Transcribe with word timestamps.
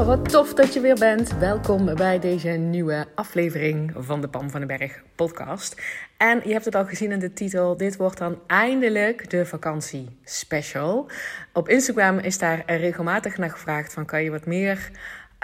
Ja, 0.00 0.06
wat 0.06 0.28
tof 0.28 0.54
dat 0.54 0.74
je 0.74 0.80
weer 0.80 0.98
bent. 0.98 1.38
Welkom 1.38 1.94
bij 1.94 2.18
deze 2.18 2.48
nieuwe 2.48 3.06
aflevering 3.14 3.92
van 3.96 4.20
de 4.20 4.28
Pam 4.28 4.50
van 4.50 4.60
den 4.60 4.78
Berg 4.78 5.02
podcast. 5.14 5.82
En 6.16 6.40
je 6.44 6.52
hebt 6.52 6.64
het 6.64 6.74
al 6.74 6.84
gezien 6.84 7.12
in 7.12 7.18
de 7.18 7.32
titel. 7.32 7.76
Dit 7.76 7.96
wordt 7.96 8.18
dan 8.18 8.38
eindelijk 8.46 9.30
de 9.30 9.46
vakantie 9.46 10.18
special. 10.24 11.10
Op 11.52 11.68
Instagram 11.68 12.18
is 12.18 12.38
daar 12.38 12.62
regelmatig 12.66 13.36
naar 13.36 13.50
gevraagd 13.50 13.92
van 13.92 14.04
kan 14.04 14.22
je 14.22 14.30
wat 14.30 14.46
meer 14.46 14.90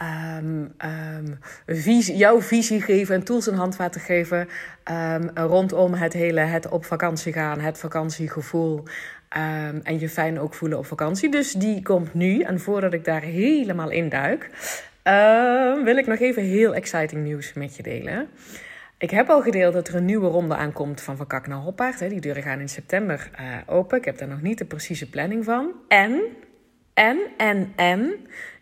um, 0.02 0.74
um, 0.84 1.38
visie, 1.66 2.16
jouw 2.16 2.41
visie 2.41 2.80
geven 2.80 3.14
en 3.14 3.24
tools 3.24 3.48
en 3.48 3.54
handvaten 3.54 4.00
geven 4.00 4.48
um, 4.91 5.30
rondom 5.34 5.94
het 5.94 6.12
hele 6.12 6.41
het 6.41 6.68
op 6.68 6.84
vakantie 6.84 7.32
gaan, 7.32 7.60
het 7.60 7.78
vakantiegevoel. 7.78 8.82
Um, 9.36 9.80
en 9.82 9.98
je 9.98 10.08
fijn 10.08 10.40
ook 10.40 10.54
voelen 10.54 10.78
op 10.78 10.86
vakantie. 10.86 11.30
Dus 11.30 11.52
die 11.52 11.82
komt 11.82 12.14
nu. 12.14 12.40
En 12.40 12.60
voordat 12.60 12.92
ik 12.92 13.04
daar 13.04 13.22
helemaal 13.22 13.90
in 13.90 14.08
duik, 14.08 14.50
uh, 15.04 15.84
wil 15.84 15.96
ik 15.96 16.06
nog 16.06 16.18
even 16.18 16.42
heel 16.42 16.74
exciting 16.74 17.22
nieuws 17.22 17.52
met 17.52 17.76
je 17.76 17.82
delen. 17.82 18.28
Ik 18.98 19.10
heb 19.10 19.28
al 19.28 19.42
gedeeld 19.42 19.72
dat 19.72 19.88
er 19.88 19.94
een 19.94 20.04
nieuwe 20.04 20.28
ronde 20.28 20.56
aankomt 20.56 21.00
van 21.00 21.16
Van 21.16 21.26
Kak 21.26 21.46
naar 21.46 21.58
Hoppaard. 21.58 21.98
Die 21.98 22.20
deuren 22.20 22.42
gaan 22.42 22.60
in 22.60 22.68
september 22.68 23.30
uh, 23.40 23.56
open. 23.66 23.98
Ik 23.98 24.04
heb 24.04 24.18
daar 24.18 24.28
nog 24.28 24.42
niet 24.42 24.58
de 24.58 24.64
precieze 24.64 25.10
planning 25.10 25.44
van. 25.44 25.72
En, 25.88 26.20
en, 26.94 27.18
en, 27.36 27.72
en, 27.76 28.14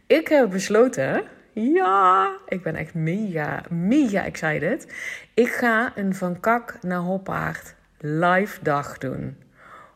ik 0.06 0.28
heb 0.28 0.50
besloten 0.50 1.22
ja, 1.52 2.36
ik 2.48 2.62
ben 2.62 2.76
echt 2.76 2.94
mega, 2.94 3.62
mega 3.70 4.24
excited. 4.24 4.92
Ik 5.34 5.48
ga 5.48 5.92
een 5.94 6.14
Van 6.14 6.40
Kak 6.40 6.78
naar 6.82 6.98
Hoppaard 6.98 7.74
live 7.98 8.58
dag 8.62 8.98
doen. 8.98 9.36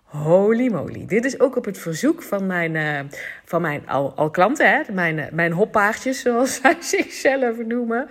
Holy 0.08 0.68
moly. 0.68 1.06
Dit 1.06 1.24
is 1.24 1.40
ook 1.40 1.56
op 1.56 1.64
het 1.64 1.78
verzoek 1.78 2.22
van 2.22 2.46
mijn, 2.46 2.74
uh, 2.74 3.00
van 3.44 3.60
mijn 3.60 3.88
al, 3.88 4.14
al 4.14 4.30
klanten, 4.30 4.70
hè? 4.70 4.92
Mijn, 4.92 5.18
uh, 5.18 5.24
mijn 5.32 5.52
hoppaardjes, 5.52 6.20
zoals 6.20 6.54
zij 6.60 6.76
zichzelf 6.80 7.64
noemen. 7.66 8.08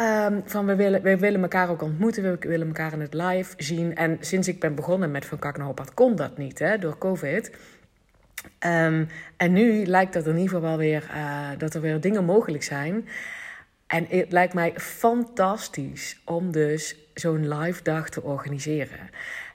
Um, 0.00 0.42
van 0.44 0.66
we 0.66 0.76
willen, 0.76 1.02
we 1.02 1.18
willen 1.18 1.42
elkaar 1.42 1.70
ook 1.70 1.82
ontmoeten, 1.82 2.22
we 2.22 2.48
willen 2.48 2.66
elkaar 2.66 2.92
in 2.92 3.00
het 3.00 3.14
live 3.14 3.54
zien. 3.56 3.96
En 3.96 4.16
sinds 4.20 4.48
ik 4.48 4.60
ben 4.60 4.74
begonnen 4.74 5.10
met 5.10 5.26
Van 5.26 5.38
Kak 5.38 5.56
naar 5.56 5.66
Hoppaard 5.66 5.94
kon 5.94 6.16
dat 6.16 6.38
niet, 6.38 6.58
hè, 6.58 6.78
door 6.78 6.98
COVID. 6.98 7.50
Um, 8.66 9.08
en 9.36 9.52
nu 9.52 9.86
lijkt 9.86 10.12
dat 10.12 10.26
in 10.26 10.36
ieder 10.36 10.48
geval 10.48 10.68
wel 10.68 10.78
weer, 10.78 11.10
uh, 11.14 11.48
dat 11.58 11.74
er 11.74 11.80
weer 11.80 12.00
dingen 12.00 12.24
mogelijk 12.24 12.62
zijn. 12.62 13.08
En 13.86 14.06
het 14.08 14.32
lijkt 14.32 14.54
mij 14.54 14.72
fantastisch 14.76 16.22
om 16.24 16.52
dus 16.52 16.96
zo'n 17.14 17.48
live 17.48 17.82
dag 17.82 18.08
te 18.08 18.22
organiseren. 18.22 19.10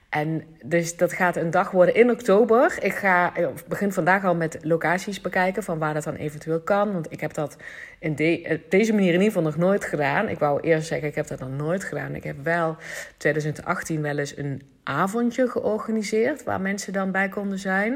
En 0.08 0.42
dus 0.64 0.96
dat 0.96 1.12
gaat 1.12 1.36
een 1.36 1.50
dag 1.50 1.70
worden 1.70 1.94
in 1.94 2.10
oktober. 2.10 2.78
Ik 2.80 2.94
ga 2.94 3.36
ik 3.36 3.48
begin 3.68 3.92
vandaag 3.92 4.24
al 4.24 4.34
met 4.34 4.58
locaties 4.62 5.20
bekijken 5.20 5.62
van 5.62 5.78
waar 5.78 5.94
dat 5.94 6.04
dan 6.04 6.14
eventueel 6.14 6.60
kan. 6.60 6.92
Want 6.92 7.12
ik 7.12 7.20
heb 7.20 7.34
dat 7.34 7.56
in 7.98 8.14
de, 8.14 8.60
deze 8.68 8.92
manier 8.92 9.08
in 9.08 9.20
ieder 9.20 9.26
geval 9.26 9.42
nog 9.42 9.56
nooit 9.56 9.84
gedaan. 9.84 10.28
Ik 10.28 10.38
wou 10.38 10.60
eerst 10.60 10.86
zeggen, 10.86 11.08
ik 11.08 11.14
heb 11.14 11.26
dat 11.26 11.38
nog 11.38 11.50
nooit 11.50 11.84
gedaan. 11.84 12.14
Ik 12.14 12.24
heb 12.24 12.36
wel 12.42 12.76
2018 13.16 14.02
wel 14.02 14.18
eens 14.18 14.36
een 14.36 14.62
avondje 14.82 15.48
georganiseerd 15.48 16.44
waar 16.44 16.60
mensen 16.60 16.92
dan 16.92 17.10
bij 17.10 17.28
konden 17.28 17.58
zijn. 17.58 17.92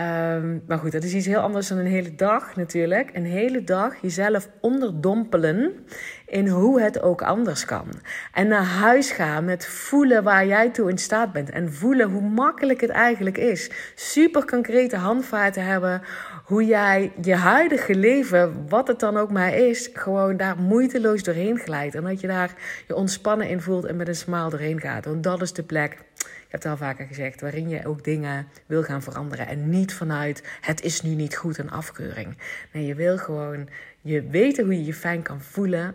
Um, 0.00 0.62
maar 0.66 0.78
goed, 0.78 0.92
dat 0.92 1.02
is 1.02 1.14
iets 1.14 1.26
heel 1.26 1.40
anders 1.40 1.68
dan 1.68 1.78
een 1.78 1.86
hele 1.86 2.14
dag 2.14 2.56
natuurlijk. 2.56 3.10
Een 3.12 3.24
hele 3.24 3.64
dag 3.64 3.94
jezelf 4.02 4.48
onderdompelen 4.60 5.86
in 6.26 6.48
hoe 6.48 6.80
het 6.80 7.02
ook 7.02 7.22
anders 7.22 7.64
kan. 7.64 7.86
En 8.32 8.48
naar 8.48 8.64
huis 8.64 9.10
gaan 9.10 9.44
met 9.44 9.66
voelen 9.66 10.22
waar 10.22 10.46
jij 10.46 10.70
toe 10.70 10.90
in 10.90 10.98
staat 10.98 11.32
bent. 11.32 11.50
En 11.50 11.72
voelen 11.72 12.10
hoe 12.10 12.28
makkelijk 12.28 12.80
het 12.80 12.90
eigenlijk 12.90 13.38
is. 13.38 13.70
Super 13.94 14.44
concrete 14.44 14.96
handvaten 14.96 15.64
hebben. 15.64 16.02
Hoe 16.44 16.64
jij 16.64 17.12
je 17.22 17.34
huidige 17.34 17.94
leven, 17.94 18.66
wat 18.68 18.88
het 18.88 19.00
dan 19.00 19.16
ook 19.16 19.30
maar 19.30 19.54
is, 19.54 19.90
gewoon 19.92 20.36
daar 20.36 20.56
moeiteloos 20.56 21.22
doorheen 21.22 21.58
glijdt. 21.58 21.94
En 21.94 22.02
dat 22.02 22.20
je 22.20 22.26
daar 22.26 22.54
je 22.86 22.94
ontspannen 22.94 23.48
in 23.48 23.60
voelt 23.60 23.84
en 23.84 23.96
met 23.96 24.08
een 24.08 24.14
smaal 24.16 24.50
doorheen 24.50 24.80
gaat. 24.80 25.04
Want 25.04 25.22
dat 25.22 25.42
is 25.42 25.52
de 25.52 25.62
plek 25.62 25.96
ik 26.26 26.46
heb 26.48 26.62
het 26.62 26.70
al 26.70 26.76
vaker 26.76 27.06
gezegd, 27.06 27.40
waarin 27.40 27.68
je 27.68 27.86
ook 27.86 28.04
dingen 28.04 28.46
wil 28.66 28.82
gaan 28.82 29.02
veranderen. 29.02 29.46
En 29.46 29.68
niet 29.68 29.94
vanuit 29.94 30.42
het 30.60 30.82
is 30.82 31.02
nu 31.02 31.14
niet 31.14 31.36
goed 31.36 31.58
een 31.58 31.70
afkeuring. 31.70 32.38
Nee, 32.72 32.86
je 32.86 32.94
wil 32.94 33.18
gewoon 33.18 33.68
je 34.00 34.22
weten 34.22 34.64
hoe 34.64 34.74
je 34.74 34.84
je 34.84 34.94
fijn 34.94 35.22
kan 35.22 35.40
voelen. 35.40 35.94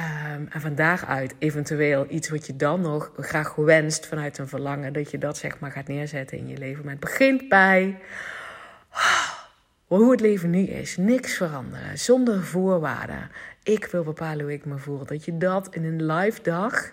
Um, 0.00 0.48
en 0.50 0.60
van 0.60 0.74
daaruit 0.74 1.34
eventueel 1.38 2.06
iets 2.08 2.28
wat 2.28 2.46
je 2.46 2.56
dan 2.56 2.80
nog 2.80 3.12
graag 3.16 3.54
wenst 3.54 4.06
vanuit 4.06 4.38
een 4.38 4.48
verlangen, 4.48 4.92
dat 4.92 5.10
je 5.10 5.18
dat 5.18 5.36
zeg 5.36 5.58
maar 5.58 5.70
gaat 5.70 5.88
neerzetten 5.88 6.38
in 6.38 6.48
je 6.48 6.58
leven. 6.58 6.84
Maar 6.84 6.92
het 6.92 7.00
begint 7.00 7.48
bij 7.48 7.98
hoe 9.86 10.10
het 10.10 10.20
leven 10.20 10.50
nu 10.50 10.62
is. 10.62 10.96
Niks 10.96 11.36
veranderen, 11.36 11.98
zonder 11.98 12.42
voorwaarden. 12.42 13.30
Ik 13.62 13.84
wil 13.84 14.02
bepalen 14.02 14.44
hoe 14.44 14.52
ik 14.52 14.64
me 14.64 14.78
voel. 14.78 15.04
Dat 15.04 15.24
je 15.24 15.36
dat 15.36 15.74
in 15.74 15.84
een 15.84 16.06
live 16.06 16.42
dag 16.42 16.92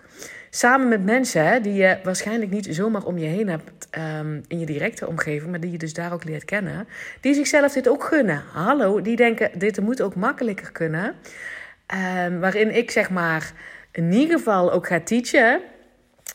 Samen 0.56 0.88
met 0.88 1.04
mensen 1.04 1.46
hè, 1.46 1.60
die 1.60 1.72
je 1.72 1.98
waarschijnlijk 2.02 2.50
niet 2.50 2.66
zomaar 2.70 3.04
om 3.04 3.18
je 3.18 3.26
heen 3.26 3.48
hebt 3.48 3.88
um, 4.20 4.42
in 4.48 4.58
je 4.58 4.66
directe 4.66 5.06
omgeving, 5.06 5.50
maar 5.50 5.60
die 5.60 5.70
je 5.70 5.78
dus 5.78 5.92
daar 5.92 6.12
ook 6.12 6.24
leert 6.24 6.44
kennen. 6.44 6.88
Die 7.20 7.34
zichzelf 7.34 7.72
dit 7.72 7.88
ook 7.88 8.04
gunnen. 8.04 8.42
Hallo, 8.52 9.00
die 9.00 9.16
denken 9.16 9.58
dit 9.58 9.80
moet 9.80 10.02
ook 10.02 10.14
makkelijker 10.14 10.72
kunnen. 10.72 11.14
Um, 12.26 12.40
waarin 12.40 12.76
ik 12.76 12.90
zeg 12.90 13.10
maar 13.10 13.52
in 13.92 14.12
ieder 14.12 14.38
geval 14.38 14.72
ook 14.72 14.86
ga 14.86 15.00
teachen. 15.00 15.60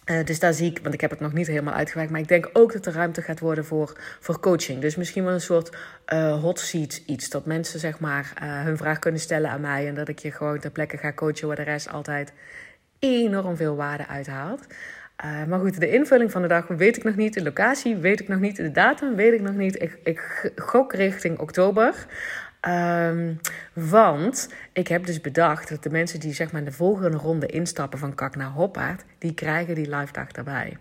Uh, 0.06 0.24
dus 0.26 0.40
daar 0.40 0.54
zie 0.54 0.70
ik, 0.70 0.80
want 0.82 0.94
ik 0.94 1.02
heb 1.02 1.10
het 1.10 1.20
nog 1.20 1.34
niet 1.34 1.48
helemaal 1.48 1.74
uitgewerkt, 1.74 2.12
maar 2.12 2.22
ik 2.22 2.28
denk 2.28 2.50
ook 2.54 2.74
dat 2.74 2.86
er 2.86 2.94
ruimte 2.94 3.22
gaat 3.22 3.40
worden 3.40 3.66
voor, 3.66 3.98
voor 4.20 4.40
coaching. 4.40 4.82
Dus 4.82 4.96
misschien 4.96 5.24
wel 5.24 5.34
een 5.34 5.42
soort 5.42 5.78
uh, 6.14 6.42
hot 6.42 6.60
seat 6.60 7.02
iets. 7.06 7.30
Dat 7.30 7.46
mensen 7.46 7.80
zeg 7.80 8.00
maar 8.00 8.34
uh, 8.44 8.64
hun 8.64 8.78
vraag 8.78 9.00
kunnen 9.00 9.22
stellen 9.22 9.50
aan 9.50 9.62
mij 9.62 9.88
en 9.88 9.96
dat 9.96 10.08
ik 10.08 10.20
je 10.20 10.32
gewoon 10.32 10.60
ter 10.60 10.72
plekke 10.72 10.98
ga 10.98 11.14
coachen 11.14 11.48
waar 11.48 11.56
de 11.56 11.62
rest 11.62 11.90
altijd 11.90 12.34
enorm 13.00 13.56
veel 13.56 13.76
waarde 13.76 14.08
uithaalt. 14.08 14.68
Uh, 15.26 15.44
maar 15.44 15.60
goed, 15.60 15.80
de 15.80 15.92
invulling 15.92 16.32
van 16.32 16.42
de 16.42 16.48
dag 16.48 16.68
weet 16.68 16.98
ik 16.98 17.04
nog 17.04 17.16
niet. 17.16 17.34
De 17.34 17.44
locatie 17.44 17.96
weet 17.96 18.20
ik 18.20 18.28
nog 18.28 18.40
niet. 18.40 18.56
De 18.56 18.72
datum 18.72 19.16
weet 19.16 19.34
ik 19.34 19.42
nog 19.42 19.56
niet. 19.56 19.82
Ik, 19.82 20.00
ik 20.04 20.52
gok 20.56 20.94
richting 20.94 21.40
oktober. 21.40 22.06
Um, 22.68 23.40
want 23.74 24.50
ik 24.74 24.88
heb 24.88 25.06
dus 25.06 25.22
bedacht 25.22 25.70
dat 25.70 25.84
de 25.84 25.90
mensen 25.90 26.20
die 26.20 26.34
zeg 26.34 26.52
maar 26.52 26.64
de 26.64 26.72
volgende 26.72 27.18
ronde 27.18 27.46
instappen 27.46 28.00
van 28.00 28.16
Kak 28.16 28.36
naar 28.36 28.50
Hoppaard, 28.50 29.04
die 29.18 29.34
krijgen 29.34 29.76
die 29.76 29.96
live 29.96 30.12
dag 30.12 30.32
daarbij. 30.32 30.78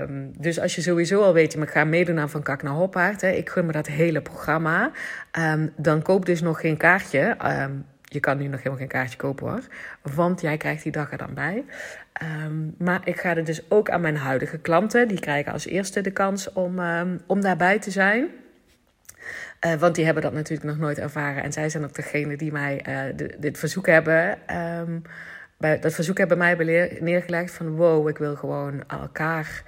Um, 0.00 0.32
dus 0.38 0.60
als 0.60 0.74
je 0.74 0.82
sowieso 0.82 1.22
al 1.22 1.32
weet, 1.32 1.52
je 1.52 1.66
ga 1.66 1.84
meedoen 1.84 2.18
aan 2.18 2.30
Van 2.30 2.42
Kak 2.42 2.62
naar 2.62 2.72
Hoppaard. 2.72 3.20
Hè, 3.20 3.30
ik 3.30 3.50
gun 3.50 3.66
me 3.66 3.72
dat 3.72 3.86
hele 3.86 4.22
programma. 4.22 4.90
Um, 5.38 5.72
dan 5.76 6.02
koop 6.02 6.26
dus 6.26 6.40
nog 6.40 6.60
geen 6.60 6.76
kaartje. 6.76 7.36
Je 8.12 8.20
kan 8.20 8.38
nu 8.38 8.44
nog 8.46 8.56
helemaal 8.56 8.78
geen 8.78 8.88
kaartje 8.88 9.16
kopen 9.16 9.48
hoor. 9.48 9.62
Want 10.14 10.40
jij 10.40 10.56
krijgt 10.56 10.82
die 10.82 10.92
dag 10.92 11.12
er 11.12 11.18
dan 11.18 11.34
bij. 11.34 11.64
Um, 12.44 12.74
maar 12.78 13.00
ik 13.04 13.20
ga 13.20 13.36
er 13.36 13.44
dus 13.44 13.70
ook 13.70 13.90
aan 13.90 14.00
mijn 14.00 14.16
huidige 14.16 14.58
klanten. 14.58 15.08
Die 15.08 15.20
krijgen 15.20 15.52
als 15.52 15.66
eerste 15.66 16.00
de 16.00 16.10
kans 16.10 16.52
om, 16.52 16.78
um, 16.78 17.20
om 17.26 17.40
daarbij 17.40 17.78
te 17.78 17.90
zijn. 17.90 18.28
Uh, 19.66 19.74
want 19.74 19.94
die 19.94 20.04
hebben 20.04 20.22
dat 20.22 20.32
natuurlijk 20.32 20.68
nog 20.68 20.78
nooit 20.78 20.98
ervaren. 20.98 21.42
En 21.42 21.52
zij 21.52 21.68
zijn 21.68 21.84
ook 21.84 21.94
degene 21.94 22.36
die 22.36 22.52
mij 22.52 22.82
de, 23.16 23.36
dit 23.38 23.58
verzoek 23.58 23.86
hebben. 23.86 24.38
Um, 24.56 25.02
bij, 25.56 25.78
dat 25.78 25.94
verzoek 25.94 26.18
hebben 26.18 26.38
mij 26.38 26.56
neergelegd 27.00 27.52
van 27.52 27.76
wow, 27.76 28.08
ik 28.08 28.18
wil 28.18 28.36
gewoon 28.36 28.84
elkaar 28.88 29.62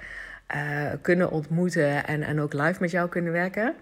uh, 0.55 0.91
kunnen 1.01 1.31
ontmoeten 1.31 2.05
en, 2.05 2.21
en 2.21 2.39
ook 2.39 2.53
live 2.53 2.77
met 2.79 2.91
jou 2.91 3.09
kunnen 3.09 3.31
werken. 3.31 3.75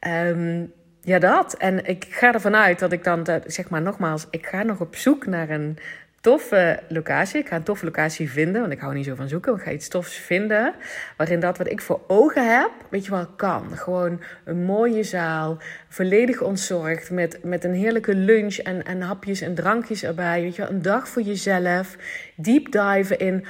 Um, 0.00 0.72
ja, 1.06 1.18
dat. 1.18 1.54
En 1.54 1.84
ik 1.84 2.06
ga 2.10 2.32
ervan 2.34 2.56
uit 2.56 2.78
dat 2.78 2.92
ik 2.92 3.04
dan, 3.04 3.26
zeg 3.46 3.68
maar 3.68 3.82
nogmaals, 3.82 4.26
ik 4.30 4.46
ga 4.46 4.62
nog 4.62 4.80
op 4.80 4.96
zoek 4.96 5.26
naar 5.26 5.50
een 5.50 5.78
toffe 6.20 6.80
locatie. 6.88 7.40
Ik 7.40 7.48
ga 7.48 7.56
een 7.56 7.62
toffe 7.62 7.84
locatie 7.84 8.30
vinden, 8.30 8.60
want 8.60 8.72
ik 8.72 8.80
hou 8.80 8.94
niet 8.94 9.04
zo 9.04 9.14
van 9.14 9.28
zoeken. 9.28 9.54
Ik 9.54 9.62
ga 9.62 9.70
iets 9.70 9.88
tofs 9.88 10.16
vinden 10.16 10.74
waarin 11.16 11.40
dat 11.40 11.58
wat 11.58 11.70
ik 11.70 11.80
voor 11.80 12.00
ogen 12.06 12.56
heb, 12.58 12.70
weet 12.88 13.04
je 13.04 13.10
wel, 13.10 13.26
kan. 13.36 13.76
Gewoon 13.76 14.20
een 14.44 14.64
mooie 14.64 15.02
zaal, 15.02 15.58
volledig 15.88 16.42
ontzorgd, 16.42 17.10
met, 17.10 17.38
met 17.42 17.64
een 17.64 17.74
heerlijke 17.74 18.14
lunch 18.14 18.56
en, 18.56 18.84
en 18.84 19.00
hapjes 19.00 19.40
en 19.40 19.54
drankjes 19.54 20.04
erbij. 20.04 20.42
Weet 20.42 20.56
je 20.56 20.62
wel, 20.62 20.70
een 20.70 20.82
dag 20.82 21.08
voor 21.08 21.22
jezelf. 21.22 21.96
Deep 22.34 22.72
dive 22.72 23.16
in 23.16 23.44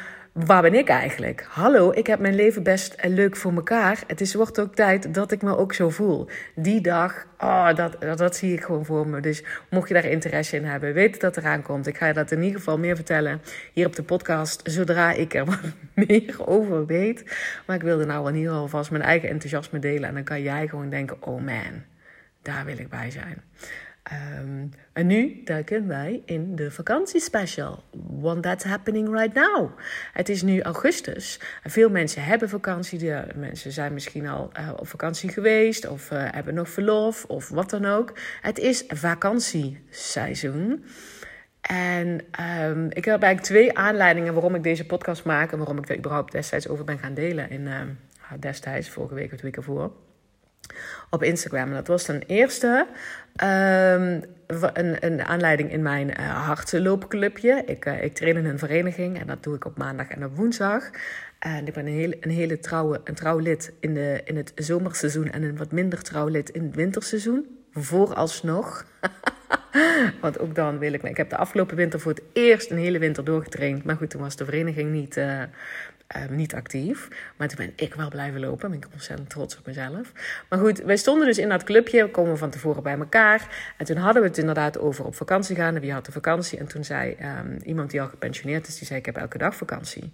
waar 0.44 0.62
ben 0.62 0.74
ik 0.74 0.88
eigenlijk? 0.88 1.46
Hallo, 1.48 1.92
ik 1.92 2.06
heb 2.06 2.18
mijn 2.18 2.34
leven 2.34 2.62
best 2.62 2.96
leuk 3.02 3.36
voor 3.36 3.52
mekaar. 3.52 4.02
Het 4.06 4.20
is, 4.20 4.34
wordt 4.34 4.60
ook 4.60 4.74
tijd 4.74 5.14
dat 5.14 5.32
ik 5.32 5.42
me 5.42 5.56
ook 5.56 5.72
zo 5.72 5.90
voel. 5.90 6.28
Die 6.54 6.80
dag, 6.80 7.26
oh, 7.38 7.74
dat, 7.74 7.96
dat, 8.18 8.36
zie 8.36 8.52
ik 8.52 8.64
gewoon 8.64 8.84
voor 8.84 9.08
me. 9.08 9.20
Dus 9.20 9.44
mocht 9.70 9.88
je 9.88 9.94
daar 9.94 10.04
interesse 10.04 10.56
in 10.56 10.64
hebben, 10.64 10.92
weet 10.92 11.20
dat 11.20 11.36
eraan 11.36 11.62
komt. 11.62 11.86
Ik 11.86 11.96
ga 11.96 12.06
je 12.06 12.12
dat 12.12 12.30
in 12.30 12.42
ieder 12.42 12.58
geval 12.58 12.78
meer 12.78 12.96
vertellen 12.96 13.40
hier 13.72 13.86
op 13.86 13.96
de 13.96 14.02
podcast, 14.02 14.60
zodra 14.64 15.12
ik 15.12 15.34
er 15.34 15.44
wat 15.54 15.58
meer 15.94 16.46
over 16.46 16.86
weet. 16.86 17.36
Maar 17.66 17.76
ik 17.76 17.82
wilde 17.82 18.04
nou 18.06 18.28
in 18.28 18.34
ieder 18.34 18.52
geval 18.52 18.68
vast 18.68 18.90
mijn 18.90 19.02
eigen 19.02 19.28
enthousiasme 19.28 19.78
delen. 19.78 20.08
En 20.08 20.14
dan 20.14 20.24
kan 20.24 20.42
jij 20.42 20.68
gewoon 20.68 20.90
denken, 20.90 21.22
oh 21.22 21.44
man, 21.44 21.84
daar 22.42 22.64
wil 22.64 22.78
ik 22.78 22.88
bij 22.88 23.10
zijn. 23.10 23.42
Um, 24.12 24.70
en 24.92 25.06
nu 25.06 25.40
duiken 25.44 25.86
wij 25.86 26.22
in 26.24 26.56
de 26.56 26.70
vakantiespecial. 26.70 27.82
Want 28.08 28.42
that's 28.42 28.64
happening 28.64 29.08
right 29.18 29.34
now. 29.34 29.70
Het 30.12 30.28
is 30.28 30.42
nu 30.42 30.60
augustus. 30.60 31.40
En 31.62 31.70
veel 31.70 31.90
mensen 31.90 32.24
hebben 32.24 32.48
vakantie. 32.48 32.98
De 32.98 33.26
mensen 33.34 33.72
zijn 33.72 33.92
misschien 33.92 34.26
al 34.26 34.50
uh, 34.58 34.70
op 34.76 34.88
vakantie 34.88 35.30
geweest. 35.30 35.88
Of 35.88 36.10
uh, 36.10 36.24
hebben 36.30 36.54
nog 36.54 36.68
verlof. 36.68 37.24
Of 37.24 37.48
wat 37.48 37.70
dan 37.70 37.84
ook. 37.84 38.12
Het 38.40 38.58
is 38.58 38.84
vakantieseizoen. 38.88 40.84
En 41.60 42.20
um, 42.60 42.86
ik 42.90 43.04
heb 43.04 43.22
eigenlijk 43.22 43.40
twee 43.40 43.78
aanleidingen 43.78 44.32
waarom 44.32 44.54
ik 44.54 44.62
deze 44.62 44.86
podcast 44.86 45.24
maak. 45.24 45.52
En 45.52 45.58
waarom 45.58 45.78
ik 45.78 45.88
er 45.88 45.98
überhaupt 45.98 46.32
destijds 46.32 46.68
over 46.68 46.84
ben 46.84 46.98
gaan 46.98 47.14
delen. 47.14 47.50
In, 47.50 47.66
uh, 47.66 47.80
destijds, 48.40 48.88
vorige 48.90 49.14
week 49.14 49.32
of 49.32 49.38
twee 49.38 49.50
keer 49.50 49.62
voor 49.62 50.05
op 51.10 51.22
Instagram. 51.22 51.72
Dat 51.72 51.86
was 51.86 52.02
ten 52.02 52.22
eerste 52.26 52.86
um, 53.42 54.22
een, 54.46 55.04
een 55.06 55.22
aanleiding 55.22 55.72
in 55.72 55.82
mijn 55.82 56.08
uh, 56.20 56.46
hardloopclubje. 56.46 57.62
Ik, 57.66 57.86
uh, 57.86 58.02
ik 58.02 58.14
train 58.14 58.36
in 58.36 58.44
een 58.44 58.58
vereniging 58.58 59.20
en 59.20 59.26
dat 59.26 59.42
doe 59.42 59.54
ik 59.54 59.64
op 59.64 59.76
maandag 59.76 60.08
en 60.08 60.24
op 60.24 60.36
woensdag. 60.36 60.90
En 61.38 61.66
ik 61.66 61.72
ben 61.72 61.86
een 61.86 61.92
hele, 61.92 62.16
een 62.20 62.30
hele 62.30 62.58
trouwe, 62.58 63.00
een 63.04 63.14
trouw 63.14 63.38
lid 63.38 63.72
in, 63.80 63.94
de, 63.94 64.20
in 64.24 64.36
het 64.36 64.52
zomerseizoen 64.54 65.30
en 65.30 65.42
een 65.42 65.56
wat 65.56 65.72
minder 65.72 66.02
trouw 66.02 66.28
lid 66.28 66.50
in 66.50 66.64
het 66.64 66.74
winterseizoen. 66.74 67.46
Vooralsnog. 67.72 68.84
Want 70.20 70.38
ook 70.38 70.54
dan 70.54 70.78
wil 70.78 70.92
ik. 70.92 71.02
Ik 71.02 71.16
heb 71.16 71.30
de 71.30 71.36
afgelopen 71.36 71.76
winter 71.76 72.00
voor 72.00 72.12
het 72.12 72.22
eerst 72.32 72.70
een 72.70 72.78
hele 72.78 72.98
winter 72.98 73.24
doorgetraind. 73.24 73.84
Maar 73.84 73.96
goed, 73.96 74.10
toen 74.10 74.20
was 74.20 74.36
de 74.36 74.44
vereniging 74.44 74.92
niet, 74.92 75.16
uh, 75.16 75.42
Ehm, 76.06 76.34
niet 76.34 76.54
actief. 76.54 77.08
Maar 77.36 77.48
toen 77.48 77.56
ben 77.56 77.72
ik 77.76 77.94
wel 77.94 78.08
blijven 78.08 78.40
lopen. 78.40 78.70
Ben 78.70 78.78
ik 78.78 78.86
ontzettend 78.92 79.30
trots 79.30 79.58
op 79.58 79.66
mezelf. 79.66 80.12
Maar 80.48 80.58
goed, 80.58 80.78
wij 80.78 80.96
stonden 80.96 81.26
dus 81.26 81.38
in 81.38 81.48
dat 81.48 81.64
clubje. 81.64 82.10
Komen 82.10 82.38
van 82.38 82.50
tevoren 82.50 82.82
bij 82.82 82.98
elkaar. 82.98 83.72
En 83.76 83.84
toen 83.84 83.96
hadden 83.96 84.22
we 84.22 84.28
het 84.28 84.38
inderdaad 84.38 84.78
over 84.78 85.04
op 85.04 85.14
vakantie 85.14 85.56
gaan. 85.56 85.74
En 85.74 85.80
wie 85.80 85.92
had 85.92 86.06
de 86.06 86.12
vakantie? 86.12 86.58
En 86.58 86.66
toen 86.66 86.84
zei 86.84 87.16
um, 87.22 87.56
iemand 87.64 87.90
die 87.90 88.00
al 88.00 88.08
gepensioneerd 88.08 88.66
is, 88.68 88.78
die 88.78 88.86
zei: 88.86 88.98
Ik 88.98 89.06
heb 89.06 89.16
elke 89.16 89.38
dag 89.38 89.56
vakantie. 89.56 90.12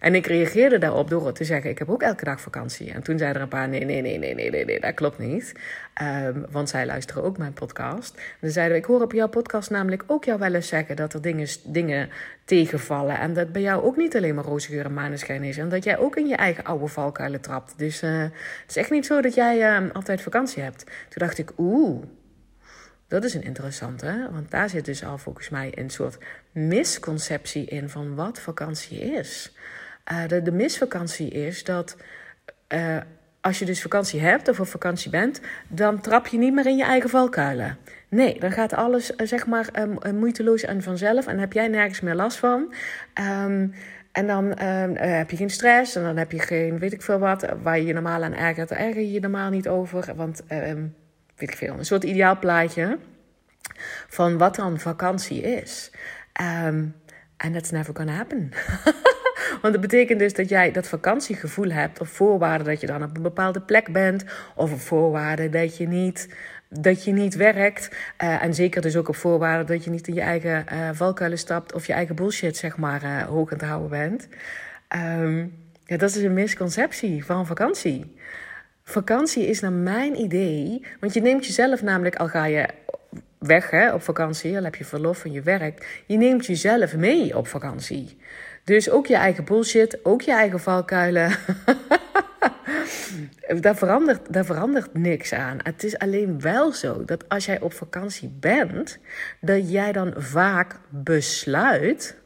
En 0.00 0.14
ik 0.14 0.26
reageerde 0.26 0.78
daarop 0.78 1.10
door 1.10 1.32
te 1.32 1.44
zeggen: 1.44 1.70
Ik 1.70 1.78
heb 1.78 1.88
ook 1.88 2.02
elke 2.02 2.24
dag 2.24 2.40
vakantie. 2.40 2.92
En 2.92 3.02
toen 3.02 3.18
zei 3.18 3.32
er 3.32 3.40
een 3.40 3.48
paar: 3.48 3.68
Nee, 3.68 3.84
nee, 3.84 4.00
nee, 4.00 4.18
nee, 4.18 4.34
nee, 4.34 4.50
nee, 4.50 4.64
nee 4.64 4.80
dat 4.80 4.94
klopt 4.94 5.18
niet. 5.18 5.52
Um, 6.00 6.46
want 6.50 6.68
zij 6.68 6.86
luisteren 6.86 7.22
ook 7.22 7.38
mijn 7.38 7.52
podcast. 7.52 8.14
En 8.16 8.22
toen 8.40 8.50
zeiden 8.50 8.74
we: 8.74 8.82
Ik 8.82 8.88
hoor 8.88 9.02
op 9.02 9.12
jouw 9.12 9.28
podcast 9.28 9.70
namelijk 9.70 10.04
ook 10.06 10.24
jou 10.24 10.38
wel 10.38 10.54
eens 10.54 10.68
zeggen 10.68 10.96
dat 10.96 11.14
er 11.14 11.22
dingen, 11.22 11.48
dingen 11.64 12.10
tegenvallen. 12.44 13.18
En 13.18 13.32
dat 13.32 13.52
bij 13.52 13.62
jou 13.62 13.82
ook 13.82 13.96
niet 13.96 14.16
alleen 14.16 14.34
maar 14.34 14.44
roze 14.44 14.68
geur 14.68 14.84
en 14.84 14.94
maneschijn 14.94 15.42
is. 15.42 15.58
En 15.58 15.68
dat 15.68 15.84
jij 15.84 15.98
ook 15.98 16.16
in 16.16 16.26
je 16.26 16.36
eigen 16.36 16.64
oude 16.64 16.86
valkuilen 16.86 17.40
trapt. 17.40 17.74
Dus 17.76 18.02
uh, 18.02 18.20
het 18.20 18.32
is 18.68 18.76
echt 18.76 18.90
niet 18.90 19.06
zo 19.06 19.20
dat 19.20 19.34
jij 19.34 19.82
uh, 19.82 19.90
altijd 19.92 20.22
vakantie 20.22 20.62
hebt. 20.62 20.84
Toen 20.84 21.26
dacht 21.26 21.38
ik, 21.38 21.52
oeh, 21.58 22.02
dat 23.08 23.24
is 23.24 23.34
een 23.34 23.42
interessante. 23.42 24.28
Want 24.32 24.50
daar 24.50 24.68
zit 24.68 24.84
dus 24.84 25.04
al 25.04 25.18
volgens 25.18 25.48
mij 25.48 25.72
een 25.74 25.90
soort 25.90 26.18
misconceptie 26.52 27.64
in 27.64 27.88
van 27.88 28.14
wat 28.14 28.40
vakantie 28.40 29.00
is. 29.00 29.56
Uh, 30.12 30.28
de, 30.28 30.42
de 30.42 30.52
misvakantie 30.52 31.30
is 31.30 31.64
dat 31.64 31.96
als 33.42 33.58
je 33.58 33.64
dus 33.64 33.82
vakantie 33.82 34.20
hebt 34.20 34.48
of 34.48 34.60
op 34.60 34.66
vakantie 34.66 35.10
bent, 35.10 35.40
dan 35.68 36.00
trap 36.00 36.26
je 36.26 36.38
niet 36.38 36.54
meer 36.54 36.66
in 36.66 36.76
je 36.76 36.84
eigen 36.84 37.10
valkuilen. 37.10 37.78
Nee, 38.08 38.40
dan 38.40 38.52
gaat 38.52 38.74
alles 38.74 39.16
eh, 39.16 39.26
zeg 39.26 39.46
maar 39.46 39.68
um, 39.78 40.18
moeiteloos 40.18 40.62
en 40.62 40.82
vanzelf 40.82 41.26
en 41.26 41.38
heb 41.38 41.52
jij 41.52 41.68
nergens 41.68 42.00
meer 42.00 42.14
last 42.14 42.38
van. 42.38 42.74
Um, 43.44 43.74
en 44.12 44.26
dan 44.26 44.44
um, 44.44 44.96
heb 44.96 45.30
je 45.30 45.36
geen 45.36 45.50
stress 45.50 45.96
en 45.96 46.02
dan 46.02 46.16
heb 46.16 46.32
je 46.32 46.38
geen, 46.38 46.78
weet 46.78 46.92
ik 46.92 47.02
veel 47.02 47.18
wat, 47.18 47.46
waar 47.62 47.78
je 47.78 47.86
je 47.86 47.92
normaal 47.92 48.22
aan 48.22 48.34
ergert. 48.34 48.70
Erger 48.70 49.00
je 49.00 49.12
je 49.12 49.20
normaal 49.20 49.50
niet 49.50 49.68
over, 49.68 50.14
want 50.16 50.42
weet 51.36 51.50
ik 51.50 51.56
veel, 51.56 51.78
een 51.78 51.84
soort 51.84 52.04
ideaal 52.04 52.38
plaatje 52.38 52.98
van 54.08 54.38
wat 54.38 54.56
dan 54.56 54.78
vakantie 54.78 55.42
is. 55.42 55.90
Um, 56.40 56.94
that's 57.52 57.70
never 57.70 57.94
gonna 57.94 58.12
happen. 58.12 58.50
Want 59.60 59.72
dat 59.72 59.80
betekent 59.80 60.18
dus 60.18 60.34
dat 60.34 60.48
jij 60.48 60.72
dat 60.72 60.88
vakantiegevoel 60.88 61.70
hebt 61.70 62.00
op 62.00 62.06
voorwaarde 62.06 62.64
dat 62.64 62.80
je 62.80 62.86
dan 62.86 63.02
op 63.02 63.16
een 63.16 63.22
bepaalde 63.22 63.60
plek 63.60 63.92
bent. 63.92 64.24
Of 64.54 64.72
op 64.72 64.80
voorwaarde 64.80 65.48
dat 65.48 65.76
je 65.76 65.88
niet, 65.88 66.34
dat 66.68 67.04
je 67.04 67.12
niet 67.12 67.34
werkt. 67.34 67.90
Uh, 68.22 68.44
en 68.44 68.54
zeker 68.54 68.82
dus 68.82 68.96
ook 68.96 69.08
op 69.08 69.16
voorwaarde 69.16 69.72
dat 69.72 69.84
je 69.84 69.90
niet 69.90 70.08
in 70.08 70.14
je 70.14 70.20
eigen 70.20 70.64
uh, 70.72 70.88
valkuilen 70.92 71.38
stapt. 71.38 71.72
Of 71.72 71.86
je 71.86 71.92
eigen 71.92 72.14
bullshit 72.14 72.56
zeg 72.56 72.76
maar 72.76 73.02
uh, 73.02 73.22
hoog 73.22 73.52
aan 73.52 73.58
het 73.58 73.68
houden 73.68 73.90
bent. 73.90 74.28
Um, 74.96 75.60
ja, 75.84 75.96
dat 75.96 76.10
is 76.10 76.22
een 76.22 76.34
misconceptie 76.34 77.24
van 77.24 77.46
vakantie. 77.46 78.16
Vakantie 78.84 79.46
is 79.46 79.60
naar 79.60 79.72
mijn 79.72 80.20
idee, 80.20 80.86
want 81.00 81.14
je 81.14 81.20
neemt 81.20 81.46
jezelf 81.46 81.82
namelijk, 81.82 82.16
al 82.16 82.28
ga 82.28 82.44
je 82.44 82.68
weg 83.38 83.70
hè, 83.70 83.92
op 83.92 84.02
vakantie, 84.02 84.56
al 84.56 84.64
heb 84.64 84.74
je 84.74 84.84
verlof 84.84 85.18
van 85.18 85.32
je 85.32 85.42
werk, 85.42 86.02
je 86.06 86.16
neemt 86.16 86.46
jezelf 86.46 86.96
mee 86.96 87.36
op 87.36 87.46
vakantie. 87.46 88.18
Dus 88.64 88.90
ook 88.90 89.06
je 89.06 89.16
eigen 89.16 89.44
bullshit, 89.44 90.04
ook 90.04 90.22
je 90.22 90.32
eigen 90.32 90.60
valkuilen. 90.60 91.30
daar, 93.60 93.76
verandert, 93.76 94.32
daar 94.32 94.44
verandert 94.44 94.94
niks 94.94 95.32
aan. 95.32 95.58
Het 95.62 95.84
is 95.84 95.98
alleen 95.98 96.40
wel 96.40 96.72
zo 96.72 97.04
dat 97.04 97.28
als 97.28 97.44
jij 97.44 97.60
op 97.60 97.72
vakantie 97.72 98.36
bent, 98.40 98.98
dat 99.40 99.70
jij 99.70 99.92
dan 99.92 100.12
vaak 100.16 100.78
besluit. 100.88 102.20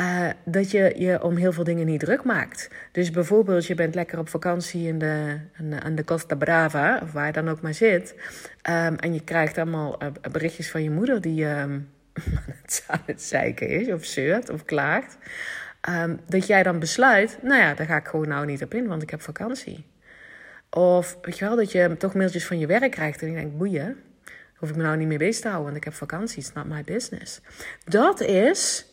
Uh, 0.00 0.28
dat 0.44 0.70
je 0.70 0.94
je 0.96 1.22
om 1.22 1.36
heel 1.36 1.52
veel 1.52 1.64
dingen 1.64 1.86
niet 1.86 2.00
druk 2.00 2.24
maakt. 2.24 2.70
Dus 2.92 3.10
bijvoorbeeld, 3.10 3.66
je 3.66 3.74
bent 3.74 3.94
lekker 3.94 4.18
op 4.18 4.28
vakantie 4.28 4.86
in 4.86 4.98
de, 4.98 5.38
aan 5.82 5.94
de 5.94 6.04
Costa 6.04 6.36
Brava, 6.36 7.00
of 7.02 7.12
waar 7.12 7.26
je 7.26 7.32
dan 7.32 7.48
ook 7.48 7.60
maar 7.60 7.74
zit. 7.74 8.14
Um, 8.70 8.96
en 8.96 9.14
je 9.14 9.24
krijgt 9.24 9.58
allemaal 9.58 10.02
uh, 10.02 10.08
berichtjes 10.32 10.70
van 10.70 10.82
je 10.82 10.90
moeder 10.90 11.20
die. 11.20 11.44
Um, 11.44 11.72
het 11.72 11.97
aan 12.86 13.02
het 13.06 13.22
zeiken 13.22 13.68
is, 13.68 13.92
of 13.92 14.04
zeurt, 14.04 14.50
of 14.50 14.64
klaagt. 14.64 15.18
Um, 15.88 16.20
dat 16.26 16.46
jij 16.46 16.62
dan 16.62 16.78
besluit, 16.78 17.38
nou 17.42 17.60
ja, 17.60 17.74
daar 17.74 17.86
ga 17.86 17.96
ik 17.96 18.06
gewoon 18.06 18.28
nou 18.28 18.46
niet 18.46 18.62
op 18.62 18.74
in, 18.74 18.86
want 18.86 19.02
ik 19.02 19.10
heb 19.10 19.22
vakantie. 19.22 19.86
Of 20.70 21.18
weet 21.22 21.38
je 21.38 21.44
wel, 21.44 21.56
dat 21.56 21.72
je 21.72 21.96
toch 21.96 22.14
mailtjes 22.14 22.46
van 22.46 22.58
je 22.58 22.66
werk 22.66 22.90
krijgt 22.90 23.22
en 23.22 23.28
je 23.28 23.34
denkt, 23.34 23.56
boeien, 23.56 23.96
hoef 24.56 24.68
ik 24.68 24.76
me 24.76 24.82
nou 24.82 24.96
niet 24.96 25.08
mee 25.08 25.18
bezig 25.18 25.40
te 25.40 25.48
houden, 25.48 25.64
want 25.64 25.76
ik 25.76 25.84
heb 25.84 25.94
vakantie, 25.94 26.38
it's 26.38 26.52
not 26.52 26.66
my 26.66 26.84
business. 26.84 27.40
Dat 27.84 28.20
is 28.20 28.86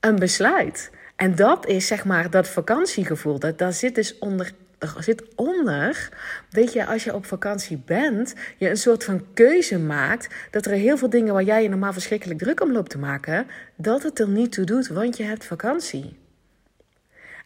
een 0.00 0.16
besluit. 0.16 0.90
En 1.16 1.34
dat 1.34 1.66
is 1.66 1.86
zeg 1.86 2.04
maar 2.04 2.30
dat 2.30 2.48
vakantiegevoel. 2.48 3.38
Dat, 3.38 3.58
daar 3.58 3.72
zit 3.72 3.94
dus 3.94 4.18
onder 4.18 4.46
er 4.46 4.52
zit 4.98 5.22
onder 5.34 6.08
dat 6.50 6.72
je 6.72 6.86
als 6.86 7.04
je 7.04 7.14
op 7.14 7.26
vakantie 7.26 7.82
bent, 7.84 8.34
je 8.56 8.68
een 8.68 8.76
soort 8.76 9.04
van 9.04 9.26
keuze 9.34 9.78
maakt 9.78 10.34
dat 10.50 10.66
er 10.66 10.72
heel 10.72 10.96
veel 10.96 11.10
dingen 11.10 11.32
waar 11.32 11.42
jij 11.42 11.62
je 11.62 11.68
normaal 11.68 11.92
verschrikkelijk 11.92 12.38
druk 12.38 12.62
om 12.62 12.72
loopt 12.72 12.90
te 12.90 12.98
maken, 12.98 13.46
dat 13.76 14.02
het 14.02 14.18
er 14.18 14.28
niet 14.28 14.52
toe 14.52 14.64
doet, 14.64 14.88
want 14.88 15.16
je 15.16 15.22
hebt 15.22 15.44
vakantie. 15.44 16.18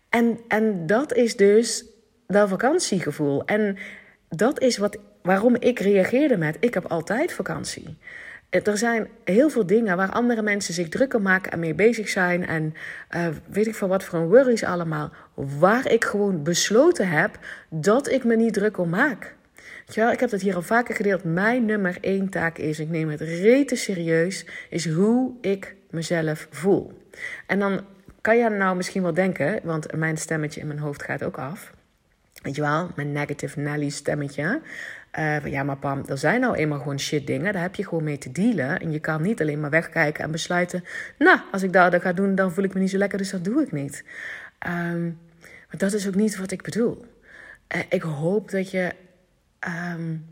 En, 0.08 0.38
en 0.48 0.86
dat 0.86 1.14
is 1.14 1.36
dus 1.36 1.84
dat 2.26 2.48
vakantiegevoel. 2.48 3.44
En 3.44 3.76
dat 4.28 4.60
is 4.60 4.76
wat, 4.76 4.98
waarom 5.22 5.56
ik 5.56 5.78
reageerde 5.78 6.36
met: 6.36 6.56
ik 6.60 6.74
heb 6.74 6.86
altijd 6.86 7.32
vakantie 7.32 7.96
er 8.62 8.78
zijn 8.78 9.08
heel 9.24 9.50
veel 9.50 9.66
dingen 9.66 9.96
waar 9.96 10.10
andere 10.10 10.42
mensen 10.42 10.74
zich 10.74 10.88
drukker 10.88 11.22
maken 11.22 11.52
en 11.52 11.58
mee 11.58 11.74
bezig 11.74 12.08
zijn. 12.08 12.46
En 12.46 12.74
uh, 13.16 13.26
weet 13.46 13.66
ik 13.66 13.74
van 13.74 13.88
wat 13.88 14.04
voor 14.04 14.18
een 14.18 14.28
worries 14.28 14.64
allemaal. 14.64 15.10
Waar 15.34 15.90
ik 15.90 16.04
gewoon 16.04 16.42
besloten 16.42 17.08
heb 17.08 17.38
dat 17.68 18.10
ik 18.10 18.24
me 18.24 18.36
niet 18.36 18.52
druk 18.52 18.78
om 18.78 18.88
maak. 18.88 19.34
Ik 19.86 20.20
heb 20.20 20.30
dat 20.30 20.40
hier 20.40 20.54
al 20.54 20.62
vaker 20.62 20.94
gedeeld. 20.94 21.24
Mijn 21.24 21.64
nummer 21.64 21.96
één 22.00 22.28
taak 22.28 22.58
is, 22.58 22.78
ik 22.78 22.88
neem 22.88 23.08
het 23.08 23.20
rete 23.20 23.76
serieus, 23.76 24.46
is 24.70 24.88
hoe 24.88 25.32
ik 25.40 25.74
mezelf 25.90 26.46
voel. 26.50 27.02
En 27.46 27.58
dan 27.58 27.80
kan 28.20 28.36
je 28.36 28.48
nou 28.48 28.76
misschien 28.76 29.02
wel 29.02 29.14
denken, 29.14 29.60
want 29.62 29.96
mijn 29.96 30.16
stemmetje 30.16 30.60
in 30.60 30.66
mijn 30.66 30.78
hoofd 30.78 31.02
gaat 31.02 31.24
ook 31.24 31.38
af. 31.38 31.72
Weet 32.42 32.54
je 32.54 32.60
wel, 32.60 32.90
mijn 32.94 33.12
negative 33.12 33.60
Nelly 33.60 33.88
stemmetje. 33.88 34.60
Van, 35.14 35.50
ja, 35.50 35.62
maar 35.62 35.76
Pam, 35.76 36.02
er 36.08 36.18
zijn 36.18 36.40
nou 36.40 36.54
eenmaal 36.54 36.78
gewoon 36.78 37.00
shit 37.00 37.26
dingen. 37.26 37.52
Daar 37.52 37.62
heb 37.62 37.74
je 37.74 37.84
gewoon 37.84 38.04
mee 38.04 38.18
te 38.18 38.32
dealen. 38.32 38.80
En 38.80 38.92
je 38.92 38.98
kan 38.98 39.22
niet 39.22 39.40
alleen 39.40 39.60
maar 39.60 39.70
wegkijken 39.70 40.24
en 40.24 40.30
besluiten... 40.30 40.84
Nou, 41.18 41.38
als 41.52 41.62
ik 41.62 41.72
dat, 41.72 41.92
dat 41.92 42.02
ga 42.02 42.12
doen, 42.12 42.34
dan 42.34 42.52
voel 42.52 42.64
ik 42.64 42.74
me 42.74 42.80
niet 42.80 42.90
zo 42.90 42.98
lekker, 42.98 43.18
dus 43.18 43.30
dat 43.30 43.44
doe 43.44 43.62
ik 43.62 43.72
niet. 43.72 44.04
Um, 44.66 45.18
maar 45.68 45.78
dat 45.78 45.92
is 45.92 46.08
ook 46.08 46.14
niet 46.14 46.36
wat 46.36 46.50
ik 46.50 46.62
bedoel. 46.62 47.04
Uh, 47.76 47.82
ik 47.88 48.02
hoop 48.02 48.50
dat 48.50 48.70
je... 48.70 48.92
Um, 49.92 50.26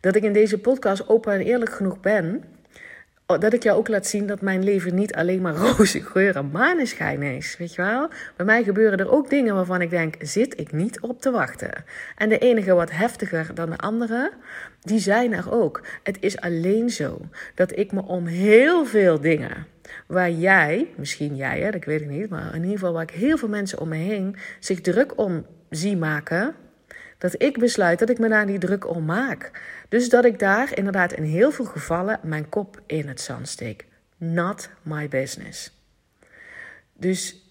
dat 0.00 0.16
ik 0.16 0.22
in 0.22 0.32
deze 0.32 0.58
podcast 0.58 1.08
open 1.08 1.32
en 1.32 1.40
eerlijk 1.40 1.72
genoeg 1.72 2.00
ben 2.00 2.44
dat 3.36 3.52
ik 3.52 3.62
jou 3.62 3.78
ook 3.78 3.88
laat 3.88 4.06
zien 4.06 4.26
dat 4.26 4.40
mijn 4.40 4.64
leven 4.64 4.94
niet 4.94 5.14
alleen 5.14 5.40
maar 5.40 5.54
roze 5.76 6.02
geur 6.02 6.36
en 6.36 6.50
maneschijn 6.50 7.22
is. 7.22 7.56
Weet 7.58 7.74
je 7.74 7.82
wel? 7.82 8.08
Bij 8.36 8.46
mij 8.46 8.62
gebeuren 8.62 8.98
er 8.98 9.10
ook 9.10 9.30
dingen 9.30 9.54
waarvan 9.54 9.80
ik 9.80 9.90
denk: 9.90 10.14
zit 10.20 10.60
ik 10.60 10.72
niet 10.72 11.00
op 11.00 11.20
te 11.20 11.30
wachten? 11.30 11.84
En 12.16 12.28
de 12.28 12.38
enige 12.38 12.74
wat 12.74 12.90
heftiger 12.90 13.54
dan 13.54 13.70
de 13.70 13.76
andere, 13.76 14.32
die 14.80 14.98
zijn 14.98 15.32
er 15.32 15.52
ook. 15.52 15.82
Het 16.02 16.16
is 16.20 16.40
alleen 16.40 16.90
zo 16.90 17.20
dat 17.54 17.78
ik 17.78 17.92
me 17.92 18.02
om 18.02 18.26
heel 18.26 18.86
veel 18.86 19.20
dingen. 19.20 19.66
Waar 20.06 20.30
jij, 20.30 20.88
misschien 20.96 21.36
jij, 21.36 21.60
hè, 21.60 21.70
dat 21.70 21.84
weet 21.84 22.00
ik 22.00 22.08
niet, 22.08 22.28
maar 22.28 22.54
in 22.54 22.62
ieder 22.62 22.78
geval 22.78 22.92
waar 22.92 23.02
ik 23.02 23.10
heel 23.10 23.36
veel 23.36 23.48
mensen 23.48 23.80
om 23.80 23.88
me 23.88 23.96
heen 23.96 24.36
zich 24.58 24.80
druk 24.80 25.18
om 25.18 25.46
zie 25.70 25.96
maken, 25.96 26.54
dat 27.18 27.42
ik 27.42 27.58
besluit 27.58 27.98
dat 27.98 28.10
ik 28.10 28.18
me 28.18 28.28
daar 28.28 28.46
niet 28.46 28.60
druk 28.60 28.88
om 28.88 29.04
maak. 29.04 29.50
Dus 29.88 30.08
dat 30.08 30.24
ik 30.24 30.38
daar 30.38 30.76
inderdaad 30.76 31.12
in 31.12 31.22
heel 31.22 31.50
veel 31.50 31.64
gevallen 31.64 32.20
mijn 32.22 32.48
kop 32.48 32.80
in 32.86 33.08
het 33.08 33.20
zand 33.20 33.48
steek. 33.48 33.86
Not 34.16 34.68
my 34.82 35.08
business. 35.08 35.72
Dus 36.92 37.48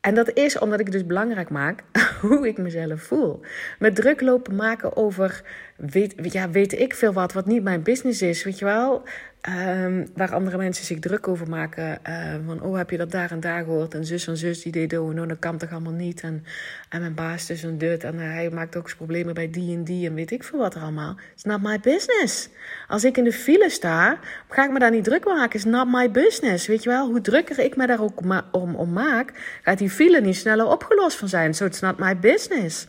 en 0.00 0.14
dat 0.14 0.32
is 0.32 0.58
omdat 0.58 0.80
ik 0.80 0.92
dus 0.92 1.06
belangrijk 1.06 1.50
maak 1.50 1.82
hoe 2.20 2.48
ik 2.48 2.58
mezelf 2.58 3.02
voel. 3.02 3.40
Met 3.78 3.94
druk 3.94 4.20
lopen 4.20 4.54
maken 4.54 4.96
over, 4.96 5.42
weet, 5.76 6.14
ja, 6.32 6.50
weet 6.50 6.72
ik 6.72 6.94
veel 6.94 7.12
wat, 7.12 7.32
wat 7.32 7.46
niet 7.46 7.62
mijn 7.62 7.82
business 7.82 8.22
is, 8.22 8.44
weet 8.44 8.58
je 8.58 8.64
wel. 8.64 9.02
Um, 9.48 10.06
waar 10.14 10.34
andere 10.34 10.56
mensen 10.56 10.84
zich 10.84 10.98
druk 10.98 11.28
over 11.28 11.48
maken. 11.48 11.98
Uh, 12.08 12.34
van, 12.46 12.62
oh, 12.62 12.76
heb 12.76 12.90
je 12.90 12.96
dat 12.96 13.10
daar 13.10 13.30
en 13.30 13.40
daar 13.40 13.64
gehoord? 13.64 13.94
En 13.94 14.04
zus 14.04 14.26
en 14.26 14.36
zus 14.36 14.62
die 14.62 14.72
deed 14.72 14.98
oh, 14.98 15.14
nou, 15.14 15.28
dat 15.28 15.38
kan 15.38 15.58
toch 15.58 15.70
allemaal 15.70 15.92
niet? 15.92 16.20
En, 16.20 16.44
en 16.88 17.00
mijn 17.00 17.14
baas 17.14 17.46
dus 17.46 17.62
een 17.62 17.78
dut. 17.78 18.04
En 18.04 18.14
uh, 18.14 18.20
hij 18.20 18.50
maakt 18.50 18.76
ook 18.76 18.82
eens 18.82 18.94
problemen 18.94 19.34
bij 19.34 19.50
die 19.50 19.76
en 19.76 19.84
die. 19.84 20.08
En 20.08 20.14
weet 20.14 20.30
ik 20.30 20.44
veel 20.44 20.58
wat 20.58 20.74
er 20.74 20.82
allemaal. 20.82 21.16
It's 21.34 21.44
not 21.44 21.62
my 21.62 21.80
business. 21.80 22.48
Als 22.88 23.04
ik 23.04 23.16
in 23.16 23.24
de 23.24 23.32
file 23.32 23.70
sta, 23.70 24.18
ga 24.48 24.64
ik 24.64 24.70
me 24.70 24.78
daar 24.78 24.90
niet 24.90 25.04
druk 25.04 25.24
maken. 25.24 25.54
It's 25.54 25.64
not 25.64 25.88
my 25.92 26.10
business. 26.10 26.66
Weet 26.66 26.82
je 26.82 26.88
wel? 26.88 27.08
Hoe 27.08 27.20
drukker 27.20 27.58
ik 27.58 27.76
me 27.76 27.86
daar 27.86 28.00
ook 28.00 28.20
om, 28.50 28.74
om 28.74 28.92
maak, 28.92 29.58
gaat 29.62 29.78
die 29.78 29.90
file 29.90 30.20
niet 30.20 30.36
sneller 30.36 30.66
opgelost 30.66 31.16
van 31.16 31.28
zijn. 31.28 31.54
So 31.54 31.64
it's 31.64 31.80
not 31.80 31.98
my 31.98 32.16
business. 32.16 32.86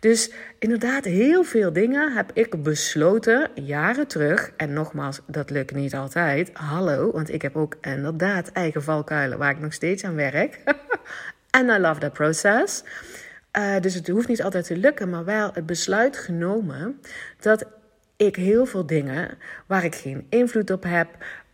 Dus 0.00 0.32
inderdaad, 0.58 1.04
heel 1.04 1.44
veel 1.44 1.72
dingen 1.72 2.12
heb 2.12 2.30
ik 2.32 2.62
besloten 2.62 3.48
jaren 3.54 4.06
terug. 4.06 4.52
En 4.56 4.72
nogmaals, 4.72 5.20
dat 5.26 5.50
lukt 5.50 5.74
niet 5.74 5.94
altijd. 5.94 6.50
Hallo, 6.52 7.12
want 7.12 7.32
ik 7.32 7.42
heb 7.42 7.56
ook 7.56 7.76
inderdaad 7.80 8.52
eigen 8.52 8.82
valkuilen 8.82 9.38
waar 9.38 9.50
ik 9.50 9.60
nog 9.60 9.72
steeds 9.72 10.04
aan 10.04 10.14
werk. 10.14 10.60
En 11.50 11.68
I 11.68 11.78
love 11.78 12.00
that 12.00 12.12
process. 12.12 12.84
Uh, 13.58 13.80
dus 13.80 13.94
het 13.94 14.08
hoeft 14.08 14.28
niet 14.28 14.42
altijd 14.42 14.66
te 14.66 14.76
lukken, 14.76 15.10
maar 15.10 15.24
wel 15.24 15.50
het 15.52 15.66
besluit 15.66 16.16
genomen 16.16 17.00
dat 17.40 17.64
ik 18.16 18.36
heel 18.36 18.66
veel 18.66 18.86
dingen 18.86 19.38
waar 19.66 19.84
ik 19.84 19.94
geen 19.94 20.26
invloed 20.28 20.70
op 20.70 20.82
heb, 20.82 21.08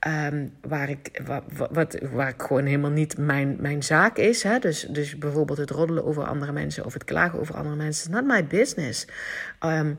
Um, 0.07 0.53
waar, 0.61 0.89
ik, 0.89 1.23
wat, 1.27 1.43
wat, 1.71 1.99
waar 2.13 2.29
ik 2.29 2.43
gewoon 2.43 2.65
helemaal 2.65 2.91
niet 2.91 3.19
mijn, 3.19 3.57
mijn 3.61 3.83
zaak 3.83 4.17
is. 4.17 4.43
Hè? 4.43 4.59
Dus, 4.59 4.81
dus 4.81 5.19
bijvoorbeeld 5.19 5.59
het 5.59 5.71
roddelen 5.71 6.05
over 6.05 6.25
andere 6.25 6.53
mensen 6.53 6.85
of 6.85 6.93
het 6.93 7.05
klagen 7.05 7.41
over 7.41 7.55
andere 7.55 7.77
mensen. 7.77 8.11
Not 8.11 8.25
my 8.25 8.47
business. 8.47 9.07
Um, 9.61 9.99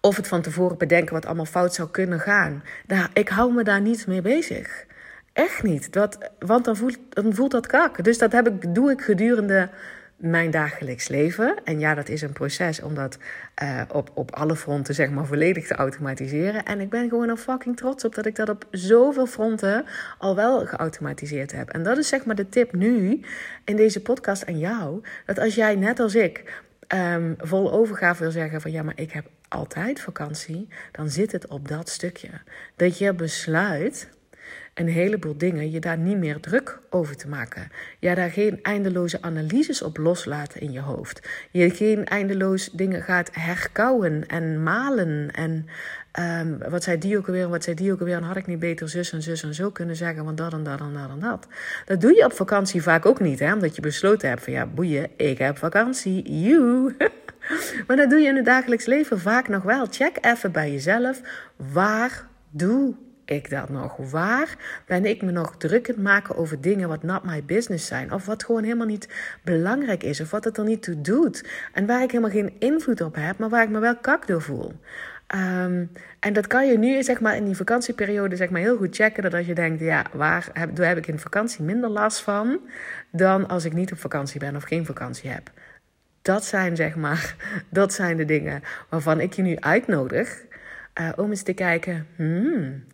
of 0.00 0.16
het 0.16 0.28
van 0.28 0.42
tevoren 0.42 0.78
bedenken 0.78 1.14
wat 1.14 1.26
allemaal 1.26 1.44
fout 1.44 1.74
zou 1.74 1.90
kunnen 1.90 2.20
gaan. 2.20 2.62
Daar, 2.86 3.10
ik 3.12 3.28
hou 3.28 3.52
me 3.52 3.64
daar 3.64 3.80
niet 3.80 4.06
mee 4.06 4.22
bezig. 4.22 4.84
Echt 5.32 5.62
niet. 5.62 5.92
Dat, 5.92 6.30
want 6.38 6.64
dan 6.64 6.76
voelt, 6.76 6.98
dan 7.08 7.34
voelt 7.34 7.50
dat 7.50 7.66
kak. 7.66 8.04
Dus 8.04 8.18
dat 8.18 8.32
heb 8.32 8.48
ik, 8.48 8.74
doe 8.74 8.90
ik 8.90 9.00
gedurende 9.00 9.68
mijn 10.16 10.50
dagelijks 10.50 11.08
leven. 11.08 11.56
En 11.64 11.78
ja, 11.78 11.94
dat 11.94 12.08
is 12.08 12.22
een 12.22 12.32
proces 12.32 12.82
om 12.82 12.94
dat 12.94 13.18
uh, 13.62 13.82
op, 13.92 14.10
op 14.14 14.30
alle 14.30 14.56
fronten 14.56 14.94
zeg 14.94 15.10
maar 15.10 15.26
volledig 15.26 15.66
te 15.66 15.74
automatiseren. 15.74 16.64
En 16.64 16.80
ik 16.80 16.90
ben 16.90 17.08
gewoon 17.08 17.30
al 17.30 17.36
fucking 17.36 17.76
trots 17.76 18.04
op 18.04 18.14
dat 18.14 18.26
ik 18.26 18.34
dat 18.34 18.48
op 18.48 18.66
zoveel 18.70 19.26
fronten 19.26 19.84
al 20.18 20.34
wel 20.36 20.66
geautomatiseerd 20.66 21.52
heb. 21.52 21.68
En 21.68 21.82
dat 21.82 21.98
is 21.98 22.08
zeg 22.08 22.24
maar 22.24 22.34
de 22.34 22.48
tip 22.48 22.72
nu 22.72 23.20
in 23.64 23.76
deze 23.76 24.02
podcast 24.02 24.46
aan 24.46 24.58
jou. 24.58 25.02
Dat 25.26 25.38
als 25.38 25.54
jij 25.54 25.74
net 25.74 26.00
als 26.00 26.14
ik 26.14 26.62
um, 26.94 27.34
vol 27.38 27.72
overgave 27.72 28.22
wil 28.22 28.32
zeggen 28.32 28.60
van 28.60 28.70
ja, 28.70 28.82
maar 28.82 28.98
ik 28.98 29.12
heb 29.12 29.26
altijd 29.48 30.00
vakantie. 30.00 30.68
Dan 30.92 31.10
zit 31.10 31.32
het 31.32 31.46
op 31.46 31.68
dat 31.68 31.88
stukje. 31.88 32.28
Dat 32.76 32.98
je 32.98 33.14
besluit 33.14 34.08
een 34.76 34.88
heleboel 34.88 35.36
dingen 35.36 35.70
je 35.70 35.80
daar 35.80 35.98
niet 35.98 36.16
meer 36.16 36.40
druk 36.40 36.78
over 36.90 37.16
te 37.16 37.28
maken. 37.28 37.68
Je 37.98 38.14
daar 38.14 38.30
geen 38.30 38.58
eindeloze 38.62 39.22
analyses 39.22 39.82
op 39.82 39.96
loslaten 39.96 40.60
in 40.60 40.72
je 40.72 40.80
hoofd. 40.80 41.28
Je 41.50 41.70
geen 41.70 42.04
eindeloos 42.04 42.70
dingen 42.72 43.02
gaat 43.02 43.30
herkauwen 43.32 44.26
en 44.26 44.62
malen. 44.62 45.30
En 45.30 45.66
um, 46.20 46.58
wat 46.70 46.82
zei 46.82 46.98
die 46.98 47.18
ook 47.18 47.26
alweer, 47.26 47.48
wat 47.48 47.64
zei 47.64 47.76
die 47.76 47.92
ook 47.92 47.98
alweer. 47.98 48.18
Dan 48.18 48.28
had 48.28 48.36
ik 48.36 48.46
niet 48.46 48.58
beter 48.58 48.88
zus 48.88 49.12
en 49.12 49.22
zus 49.22 49.42
en 49.42 49.54
zo 49.54 49.70
kunnen 49.70 49.96
zeggen, 49.96 50.24
want 50.24 50.36
dat 50.36 50.52
en 50.52 50.62
dat 50.62 50.80
en 50.80 50.92
dat 50.92 51.10
en 51.10 51.20
dat. 51.20 51.46
Dat 51.84 52.00
doe 52.00 52.14
je 52.14 52.24
op 52.24 52.32
vakantie 52.32 52.82
vaak 52.82 53.06
ook 53.06 53.20
niet, 53.20 53.38
hè? 53.38 53.52
omdat 53.52 53.76
je 53.76 53.82
besloten 53.82 54.28
hebt 54.28 54.42
van 54.42 54.52
ja, 54.52 54.66
boeien, 54.66 55.10
ik 55.16 55.38
heb 55.38 55.58
vakantie, 55.58 56.40
you. 56.42 56.96
maar 57.86 57.96
dat 57.96 58.10
doe 58.10 58.20
je 58.20 58.28
in 58.28 58.36
het 58.36 58.44
dagelijks 58.44 58.86
leven 58.86 59.20
vaak 59.20 59.48
nog 59.48 59.62
wel. 59.62 59.86
Check 59.90 60.18
even 60.20 60.52
bij 60.52 60.72
jezelf, 60.72 61.20
waar 61.56 62.26
doe 62.50 62.94
ik 63.26 63.50
dat 63.50 63.68
nog? 63.68 63.96
Waar 63.96 64.56
ben 64.86 65.04
ik 65.04 65.22
me 65.22 65.30
nog 65.30 65.56
druk 65.56 65.90
aan 65.90 66.02
maken 66.02 66.36
over 66.36 66.60
dingen 66.60 66.88
wat 66.88 67.02
not 67.02 67.24
my 67.24 67.44
business 67.44 67.86
zijn? 67.86 68.12
Of 68.12 68.26
wat 68.26 68.44
gewoon 68.44 68.62
helemaal 68.62 68.86
niet 68.86 69.08
belangrijk 69.42 70.02
is? 70.02 70.20
Of 70.20 70.30
wat 70.30 70.44
het 70.44 70.58
er 70.58 70.64
niet 70.64 70.82
toe 70.82 71.00
doet? 71.00 71.48
En 71.72 71.86
waar 71.86 72.02
ik 72.02 72.10
helemaal 72.10 72.30
geen 72.30 72.52
invloed 72.58 73.00
op 73.00 73.14
heb, 73.14 73.38
maar 73.38 73.48
waar 73.48 73.62
ik 73.62 73.70
me 73.70 73.78
wel 73.78 73.96
kak 73.96 74.26
door 74.26 74.42
voel. 74.42 74.72
Um, 75.34 75.90
en 76.20 76.32
dat 76.32 76.46
kan 76.46 76.66
je 76.66 76.78
nu 76.78 77.02
zeg 77.02 77.20
maar, 77.20 77.36
in 77.36 77.44
die 77.44 77.56
vakantieperiode 77.56 78.36
zeg 78.36 78.50
maar, 78.50 78.60
heel 78.60 78.76
goed 78.76 78.96
checken. 78.96 79.22
Dat 79.22 79.34
als 79.34 79.46
je 79.46 79.54
denkt, 79.54 79.80
ja, 79.80 80.04
waar 80.12 80.48
heb, 80.52 80.76
heb 80.76 80.96
ik 80.96 81.06
in 81.06 81.18
vakantie 81.18 81.64
minder 81.64 81.90
last 81.90 82.20
van... 82.20 82.60
dan 83.10 83.48
als 83.48 83.64
ik 83.64 83.72
niet 83.72 83.92
op 83.92 83.98
vakantie 83.98 84.40
ben 84.40 84.56
of 84.56 84.62
geen 84.62 84.86
vakantie 84.86 85.30
heb. 85.30 85.50
Dat 86.22 86.44
zijn, 86.44 86.76
zeg 86.76 86.96
maar, 86.96 87.36
dat 87.68 87.92
zijn 87.92 88.16
de 88.16 88.24
dingen 88.24 88.62
waarvan 88.88 89.20
ik 89.20 89.32
je 89.32 89.42
nu 89.42 89.56
uitnodig... 89.60 90.44
Uh, 91.00 91.08
om 91.16 91.30
eens 91.30 91.42
te 91.42 91.52
kijken, 91.52 92.06
hmm, 92.16 92.84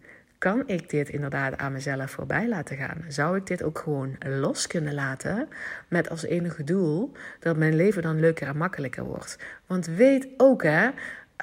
kan 0.43 0.63
ik 0.67 0.91
dit 0.91 1.09
inderdaad 1.09 1.59
aan 1.59 1.73
mezelf 1.73 2.11
voorbij 2.11 2.49
laten 2.49 2.77
gaan? 2.77 3.05
Zou 3.09 3.37
ik 3.37 3.47
dit 3.47 3.63
ook 3.63 3.79
gewoon 3.79 4.17
los 4.19 4.67
kunnen 4.67 4.95
laten 4.95 5.49
met 5.89 6.11
als 6.11 6.23
enige 6.25 6.65
doel 6.65 7.13
dat 7.41 7.57
mijn 7.57 7.77
leven 7.77 8.03
dan 8.03 8.21
leuker 8.21 8.49
en 8.49 8.57
makkelijker 8.57 9.05
wordt? 9.05 9.39
Want 9.67 9.87
weet 9.87 10.29
ook 10.37 10.63
hè, 10.63 10.89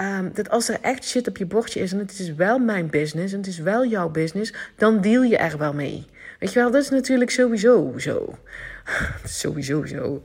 um, 0.02 0.34
dat 0.34 0.50
als 0.50 0.70
er 0.70 0.78
echt 0.82 1.06
shit 1.06 1.28
op 1.28 1.38
je 1.38 1.46
bordje 1.46 1.80
is 1.80 1.92
en 1.92 2.00
het 2.00 2.20
is 2.20 2.34
wel 2.34 2.60
mijn 2.60 2.90
business 2.90 3.34
en 3.34 3.40
het 3.40 3.48
is 3.48 3.60
wel 3.60 3.86
jouw 3.86 4.10
business, 4.10 4.54
dan 4.76 5.02
deal 5.02 5.24
je 5.24 5.38
er 5.38 5.58
wel 5.58 5.74
mee. 5.74 6.08
Weet 6.40 6.54
je 6.54 6.60
wel, 6.60 6.72
dat 6.72 6.84
is 6.84 6.90
natuurlijk 6.90 7.30
sowieso 7.30 7.94
zo. 7.98 8.38
sowieso 9.24 9.86
zo. 9.86 10.24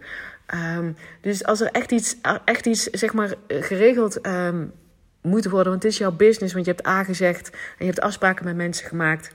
Um, 0.76 0.97
dus 1.21 1.45
als 1.45 1.61
er 1.61 1.71
echt 1.71 1.93
iets, 1.93 2.16
echt 2.45 2.66
iets 2.66 2.85
zeg 2.85 3.12
maar, 3.12 3.35
geregeld 3.49 4.26
um, 4.26 4.73
moeten 5.25 5.50
worden. 5.50 5.71
Want 5.71 5.83
het 5.83 5.93
is 5.93 5.99
jouw 5.99 6.12
business. 6.12 6.54
Want 6.54 6.66
je 6.66 6.73
hebt 6.73 6.87
A 6.87 7.04
gezegd 7.04 7.50
en 7.50 7.59
je 7.78 7.85
hebt 7.85 8.00
afspraken 8.00 8.45
met 8.45 8.57
mensen 8.57 8.87
gemaakt. 8.87 9.35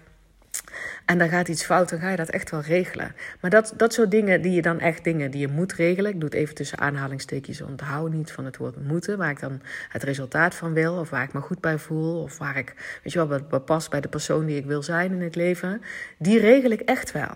En 1.06 1.18
dan 1.18 1.30
gaat 1.30 1.48
iets 1.48 1.66
fout, 1.66 1.90
dan 1.90 2.00
ga 2.00 2.10
je 2.10 2.16
dat 2.16 2.30
echt 2.30 2.52
wel 2.52 2.62
regelen. 2.62 3.16
Maar 3.40 3.50
dat, 3.50 3.74
dat 3.78 3.94
soort 3.94 4.12
dingen 4.12 4.42
die 4.42 4.52
je 4.52 4.62
dan 4.62 4.80
echt 4.80 5.04
dingen 5.04 5.32
die 5.32 5.40
je 5.40 5.48
moet 5.48 5.74
regelen. 5.74 6.12
Ik 6.12 6.20
doe 6.20 6.30
het 6.30 6.38
even 6.38 6.56
tussen 6.56 6.78
aanhalingstekens. 6.78 7.62
Onthoud 7.62 8.12
niet 8.12 8.32
van 8.32 8.46
het 8.46 8.58
woord 8.58 8.88
moeten. 8.88 9.18
Waar 9.18 9.30
ik 9.30 9.40
dan 9.40 9.62
het 9.90 10.04
resultaat 10.04 10.56
van 10.56 10.74
wil. 10.74 10.94
Of 10.94 11.10
waar 11.10 11.24
ik 11.24 11.34
me 11.34 11.42
goed 11.42 11.62
bij 11.62 11.78
voel. 11.78 12.22
Of 12.22 12.38
waar 12.38 12.58
ik, 12.58 13.00
weet 13.04 13.14
je 13.14 13.28
wel, 13.28 13.42
wat 13.50 13.66
past 13.66 13.90
bij 13.90 14.02
de 14.02 14.08
persoon 14.08 14.46
die 14.46 14.58
ik 14.58 14.66
wil 14.66 14.84
zijn 14.84 15.12
in 15.12 15.22
het 15.22 15.36
leven. 15.36 15.82
Die 16.18 16.40
regel 16.40 16.70
ik 16.70 16.82
echt 16.82 17.12
wel. 17.12 17.34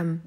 Um, 0.00 0.22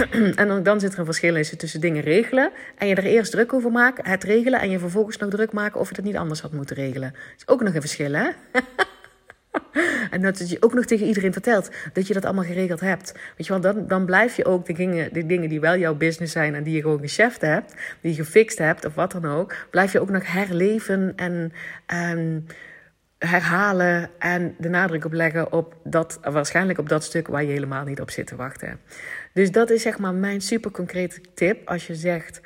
en 0.34 0.62
dan, 0.62 0.80
zit 0.80 0.92
er 0.92 0.98
een 0.98 1.04
verschil 1.04 1.36
in 1.36 1.56
tussen 1.56 1.80
dingen 1.80 2.02
regelen 2.02 2.50
en 2.78 2.88
je 2.88 2.94
er 2.94 3.04
eerst 3.04 3.30
druk 3.30 3.52
over 3.52 3.70
maken, 3.70 4.06
het 4.06 4.24
regelen 4.24 4.60
en 4.60 4.70
je 4.70 4.78
vervolgens 4.78 5.16
nog 5.16 5.30
druk 5.30 5.52
maken 5.52 5.80
of 5.80 5.88
je 5.88 5.94
het 5.94 6.04
niet 6.04 6.16
anders 6.16 6.40
had 6.40 6.52
moeten 6.52 6.76
regelen. 6.76 7.10
Dat 7.12 7.20
is 7.36 7.48
ook 7.48 7.62
nog 7.62 7.74
een 7.74 7.80
verschil, 7.80 8.12
hè? 8.12 8.28
en 10.10 10.22
dat 10.22 10.50
je 10.50 10.56
ook 10.60 10.74
nog 10.74 10.84
tegen 10.84 11.06
iedereen 11.06 11.32
vertelt 11.32 11.70
dat 11.92 12.06
je 12.06 12.14
dat 12.14 12.24
allemaal 12.24 12.44
geregeld 12.44 12.80
hebt. 12.80 13.12
Weet 13.36 13.46
je 13.46 13.52
wel, 13.52 13.60
dan, 13.60 13.86
dan 13.86 14.04
blijf 14.04 14.36
je 14.36 14.44
ook 14.44 14.66
de 14.66 14.72
dingen, 14.72 15.12
de 15.12 15.26
dingen 15.26 15.48
die 15.48 15.60
wel 15.60 15.76
jouw 15.76 15.94
business 15.94 16.32
zijn 16.32 16.54
en 16.54 16.62
die 16.62 16.74
je 16.74 16.80
gewoon 16.80 17.00
gecheft 17.00 17.40
hebt, 17.40 17.74
die 18.00 18.16
je 18.16 18.24
gefixt 18.24 18.58
hebt 18.58 18.84
of 18.84 18.94
wat 18.94 19.12
dan 19.12 19.24
ook, 19.24 19.54
blijf 19.70 19.92
je 19.92 20.00
ook 20.00 20.10
nog 20.10 20.32
herleven 20.32 21.12
en. 21.16 21.52
Um, 22.16 22.46
herhalen 23.26 24.10
en 24.18 24.54
de 24.58 24.68
nadruk 24.68 25.04
op 25.04 25.12
leggen 25.12 25.52
op 25.52 25.76
dat, 25.84 26.18
waarschijnlijk 26.22 26.78
op 26.78 26.88
dat 26.88 27.04
stuk 27.04 27.26
waar 27.26 27.42
je 27.42 27.52
helemaal 27.52 27.84
niet 27.84 28.00
op 28.00 28.10
zit 28.10 28.26
te 28.26 28.36
wachten. 28.36 28.80
Dus 29.32 29.50
dat 29.50 29.70
is 29.70 29.82
zeg 29.82 29.98
maar 29.98 30.14
mijn 30.14 30.40
super 30.40 30.70
concrete 30.70 31.20
tip 31.34 31.68
als 31.68 31.86
je 31.86 31.94
zegt: 31.94 32.40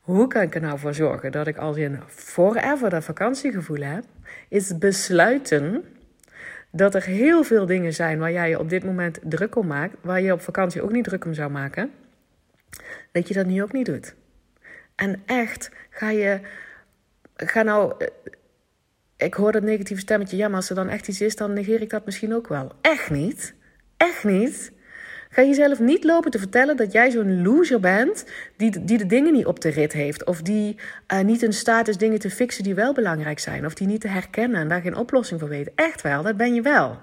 hoe 0.00 0.26
kan 0.26 0.42
ik 0.42 0.54
er 0.54 0.60
nou 0.60 0.78
voor 0.78 0.94
zorgen 0.94 1.32
dat 1.32 1.46
ik 1.46 1.56
als 1.56 1.76
in 1.76 2.00
forever 2.06 2.90
dat 2.90 3.04
vakantiegevoel 3.04 3.82
heb? 3.82 4.04
Is 4.48 4.78
besluiten 4.78 5.84
dat 6.70 6.94
er 6.94 7.02
heel 7.02 7.44
veel 7.44 7.66
dingen 7.66 7.94
zijn 7.94 8.18
waar 8.18 8.32
jij 8.32 8.48
je 8.48 8.58
op 8.58 8.68
dit 8.68 8.84
moment 8.84 9.18
druk 9.22 9.56
om 9.56 9.66
maakt, 9.66 9.94
waar 10.00 10.20
je 10.20 10.32
op 10.32 10.40
vakantie 10.40 10.82
ook 10.82 10.92
niet 10.92 11.04
druk 11.04 11.24
om 11.24 11.34
zou 11.34 11.50
maken, 11.50 11.90
dat 13.12 13.28
je 13.28 13.34
dat 13.34 13.46
nu 13.46 13.62
ook 13.62 13.72
niet 13.72 13.86
doet. 13.86 14.14
En 14.94 15.22
echt, 15.26 15.70
ga 15.90 16.10
je, 16.10 16.40
ga 17.36 17.62
nou, 17.62 17.94
eh, 17.98 18.08
ik 19.24 19.34
hoor 19.34 19.52
dat 19.52 19.62
negatieve 19.62 20.00
stemmetje, 20.00 20.36
ja, 20.36 20.48
maar 20.48 20.56
als 20.56 20.68
er 20.68 20.74
dan 20.74 20.88
echt 20.88 21.08
iets 21.08 21.20
is, 21.20 21.36
dan 21.36 21.52
negeer 21.52 21.80
ik 21.80 21.90
dat 21.90 22.04
misschien 22.04 22.34
ook 22.34 22.48
wel. 22.48 22.72
Echt 22.80 23.10
niet. 23.10 23.54
Echt 23.96 24.24
niet. 24.24 24.72
Ga 25.30 25.42
jezelf 25.42 25.78
niet 25.78 26.04
lopen 26.04 26.30
te 26.30 26.38
vertellen 26.38 26.76
dat 26.76 26.92
jij 26.92 27.10
zo'n 27.10 27.42
loser 27.42 27.80
bent 27.80 28.24
die, 28.56 28.84
die 28.84 28.98
de 28.98 29.06
dingen 29.06 29.32
niet 29.32 29.46
op 29.46 29.60
de 29.60 29.68
rit 29.68 29.92
heeft. 29.92 30.24
Of 30.24 30.42
die 30.42 30.76
uh, 31.12 31.20
niet 31.20 31.42
in 31.42 31.52
staat 31.52 31.88
is 31.88 31.96
dingen 31.96 32.18
te 32.18 32.30
fixen 32.30 32.64
die 32.64 32.74
wel 32.74 32.92
belangrijk 32.92 33.38
zijn. 33.38 33.66
Of 33.66 33.74
die 33.74 33.86
niet 33.86 34.00
te 34.00 34.08
herkennen 34.08 34.60
en 34.60 34.68
daar 34.68 34.80
geen 34.80 34.96
oplossing 34.96 35.40
voor 35.40 35.48
weet. 35.48 35.70
Echt 35.74 36.02
wel, 36.02 36.22
dat 36.22 36.36
ben 36.36 36.54
je 36.54 36.62
wel. 36.62 36.98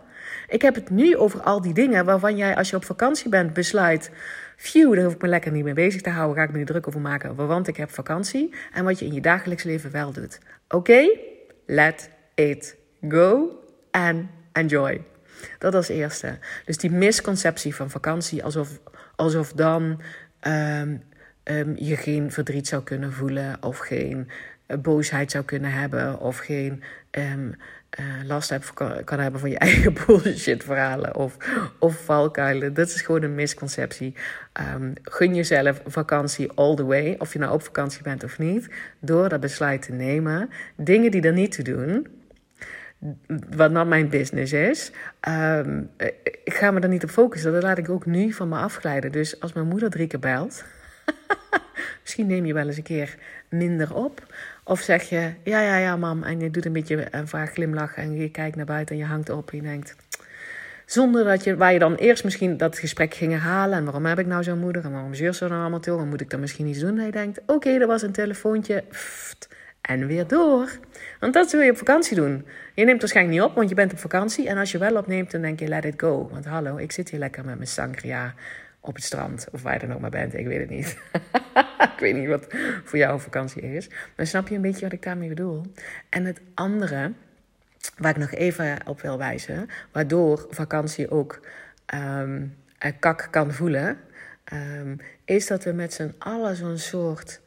Ik 0.47 0.61
heb 0.61 0.75
het 0.75 0.89
nu 0.89 1.17
over 1.17 1.41
al 1.41 1.61
die 1.61 1.73
dingen 1.73 2.05
waarvan 2.05 2.37
jij 2.37 2.55
als 2.55 2.69
je 2.69 2.75
op 2.75 2.85
vakantie 2.85 3.29
bent 3.29 3.53
besluit... 3.53 4.11
Phew, 4.59 4.93
daar 4.93 5.03
hoef 5.03 5.13
ik 5.13 5.21
me 5.21 5.27
lekker 5.27 5.51
niet 5.51 5.63
mee 5.63 5.73
bezig 5.73 6.01
te 6.01 6.09
houden. 6.09 6.35
Ga 6.35 6.43
ik 6.43 6.51
me 6.51 6.57
niet 6.57 6.67
druk 6.67 6.87
over 6.87 7.01
maken, 7.01 7.35
want 7.35 7.67
ik 7.67 7.77
heb 7.77 7.89
vakantie. 7.89 8.53
En 8.73 8.83
wat 8.83 8.99
je 8.99 9.05
in 9.05 9.13
je 9.13 9.21
dagelijks 9.21 9.63
leven 9.63 9.91
wel 9.91 10.11
doet. 10.11 10.39
Oké? 10.69 11.09
Let 11.71 12.09
it 12.35 12.75
go 13.09 13.49
and 13.91 14.27
enjoy. 14.51 15.01
Dat 15.57 15.75
als 15.75 15.89
eerste. 15.89 16.37
Dus 16.65 16.77
die 16.77 16.91
misconceptie 16.91 17.75
van 17.75 17.89
vakantie, 17.89 18.43
alsof, 18.43 18.79
alsof 19.15 19.53
dan 19.53 20.01
ehm, 20.39 20.97
ehm, 21.43 21.73
je 21.75 21.95
geen 21.95 22.31
verdriet 22.31 22.67
zou 22.67 22.83
kunnen 22.83 23.13
voelen, 23.13 23.63
of 23.63 23.77
geen 23.77 24.29
uh, 24.67 24.77
boosheid 24.77 25.31
zou 25.31 25.43
kunnen 25.45 25.71
hebben, 25.71 26.19
of 26.19 26.37
geen 26.37 26.83
um, 27.11 27.55
uh, 27.99 28.27
last 28.27 28.73
kan, 29.03 29.19
hebben 29.19 29.39
van 29.39 29.49
je 29.49 29.57
eigen 29.67 29.93
bullshit 29.93 30.63
verhalen 30.63 31.15
of, 31.15 31.37
of 31.79 32.03
valkuilen. 32.03 32.73
Dat 32.73 32.87
is 32.87 33.01
gewoon 33.01 33.23
een 33.23 33.35
misconceptie. 33.35 34.15
gun 35.03 35.35
jezelf 35.35 35.81
vakantie 35.85 36.51
all 36.51 36.75
the 36.75 36.85
way, 36.85 37.15
of 37.17 37.33
je 37.33 37.39
nou 37.39 37.53
op 37.53 37.61
vakantie 37.61 38.03
bent 38.03 38.23
of 38.23 38.37
niet, 38.37 38.69
door 38.99 39.29
dat 39.29 39.39
besluit 39.39 39.81
te 39.81 39.91
nemen. 39.91 40.49
Dingen 40.75 41.11
die 41.11 41.21
er 41.21 41.33
niet 41.33 41.51
te 41.51 41.63
doen 41.63 42.07
wat 43.49 43.73
dan 43.73 43.87
mijn 43.87 44.09
business 44.09 44.53
is. 44.53 44.91
Um, 45.27 45.89
ik 46.43 46.53
ga 46.53 46.71
me 46.71 46.79
er 46.79 46.89
niet 46.89 47.03
op 47.03 47.09
focussen. 47.09 47.53
Dat 47.53 47.63
laat 47.63 47.77
ik 47.77 47.89
ook 47.89 48.05
nu 48.05 48.31
van 48.31 48.49
me 48.49 48.57
afglijden. 48.57 49.11
Dus 49.11 49.39
als 49.39 49.53
mijn 49.53 49.67
moeder 49.67 49.89
drie 49.89 50.07
keer 50.07 50.19
belt, 50.19 50.63
misschien 52.01 52.27
neem 52.27 52.45
je 52.45 52.53
wel 52.53 52.67
eens 52.67 52.77
een 52.77 52.83
keer 52.83 53.15
minder 53.49 53.95
op. 53.95 54.33
Of 54.69 54.79
zeg 54.79 55.03
je, 55.03 55.33
ja, 55.43 55.61
ja, 55.61 55.77
ja, 55.77 55.95
mam. 55.95 56.23
En 56.23 56.39
je 56.39 56.51
doet 56.51 56.65
een 56.65 56.73
beetje 56.73 57.07
een 57.11 57.27
vaag 57.27 57.51
glimlach 57.51 57.95
en 57.95 58.15
je 58.15 58.29
kijkt 58.29 58.55
naar 58.55 58.65
buiten 58.65 58.95
en 58.95 59.01
je 59.01 59.07
hangt 59.07 59.29
op 59.29 59.51
en 59.51 59.57
je 59.57 59.63
denkt... 59.63 59.95
Zonder 60.85 61.23
dat 61.23 61.43
je, 61.43 61.55
waar 61.55 61.73
je 61.73 61.79
dan 61.79 61.95
eerst 61.95 62.23
misschien 62.23 62.57
dat 62.57 62.79
gesprek 62.79 63.13
ging 63.13 63.31
herhalen. 63.31 63.77
En 63.77 63.83
waarom 63.83 64.05
heb 64.05 64.19
ik 64.19 64.25
nou 64.25 64.43
zo'n 64.43 64.59
moeder? 64.59 64.83
En 64.83 64.91
waarom 64.91 65.13
zeur 65.13 65.33
ze 65.33 65.47
dan 65.47 65.59
allemaal 65.59 65.79
toe? 65.79 65.99
En 65.99 66.07
moet 66.07 66.21
ik 66.21 66.29
dan 66.29 66.39
misschien 66.39 66.67
iets 66.67 66.79
doen? 66.79 66.99
En 66.99 67.11
denkt, 67.11 67.39
oké, 67.39 67.53
okay, 67.53 67.77
dat 67.77 67.87
was 67.87 68.01
een 68.01 68.11
telefoontje. 68.11 68.83
En 69.81 70.07
weer 70.07 70.27
door. 70.27 70.69
Want 71.19 71.33
dat 71.33 71.51
wil 71.51 71.61
je 71.61 71.71
op 71.71 71.77
vakantie 71.77 72.15
doen. 72.15 72.45
Je 72.73 72.85
neemt 72.85 72.99
waarschijnlijk 72.99 73.37
niet 73.37 73.47
op, 73.49 73.55
want 73.55 73.69
je 73.69 73.75
bent 73.75 73.91
op 73.91 73.99
vakantie. 73.99 74.47
En 74.47 74.57
als 74.57 74.71
je 74.71 74.77
wel 74.77 74.95
opneemt, 74.95 75.31
dan 75.31 75.41
denk 75.41 75.59
je, 75.59 75.67
let 75.67 75.85
it 75.85 75.93
go. 75.97 76.29
Want 76.31 76.45
hallo, 76.45 76.77
ik 76.77 76.91
zit 76.91 77.09
hier 77.09 77.19
lekker 77.19 77.45
met 77.45 77.55
mijn 77.55 77.67
sangria 77.67 78.33
op 78.79 78.95
het 78.95 79.03
strand. 79.03 79.47
Of 79.51 79.61
waar 79.61 79.73
je 79.73 79.87
dan 79.87 79.93
ook 79.95 80.01
maar 80.01 80.09
bent, 80.09 80.33
ik 80.33 80.47
weet 80.47 80.59
het 80.59 80.69
niet. 80.69 80.97
ik 81.95 81.99
weet 81.99 82.15
niet 82.15 82.27
wat 82.27 82.47
voor 82.83 82.97
jou 82.97 83.19
vakantie 83.19 83.61
is. 83.61 83.89
Maar 84.15 84.27
snap 84.27 84.47
je 84.47 84.55
een 84.55 84.61
beetje 84.61 84.81
wat 84.81 84.93
ik 84.93 85.03
daarmee 85.03 85.29
bedoel? 85.29 85.61
En 86.09 86.25
het 86.25 86.41
andere, 86.53 87.13
waar 87.97 88.11
ik 88.11 88.17
nog 88.17 88.31
even 88.31 88.77
op 88.85 89.01
wil 89.01 89.17
wijzen... 89.17 89.69
waardoor 89.91 90.47
vakantie 90.49 91.09
ook 91.09 91.39
um, 91.93 92.55
kak 92.99 93.27
kan 93.31 93.53
voelen... 93.53 93.99
Um, 94.53 94.99
is 95.25 95.47
dat 95.47 95.63
we 95.63 95.71
met 95.71 95.93
z'n 95.93 96.15
allen 96.17 96.55
zo'n 96.55 96.77
soort 96.77 97.41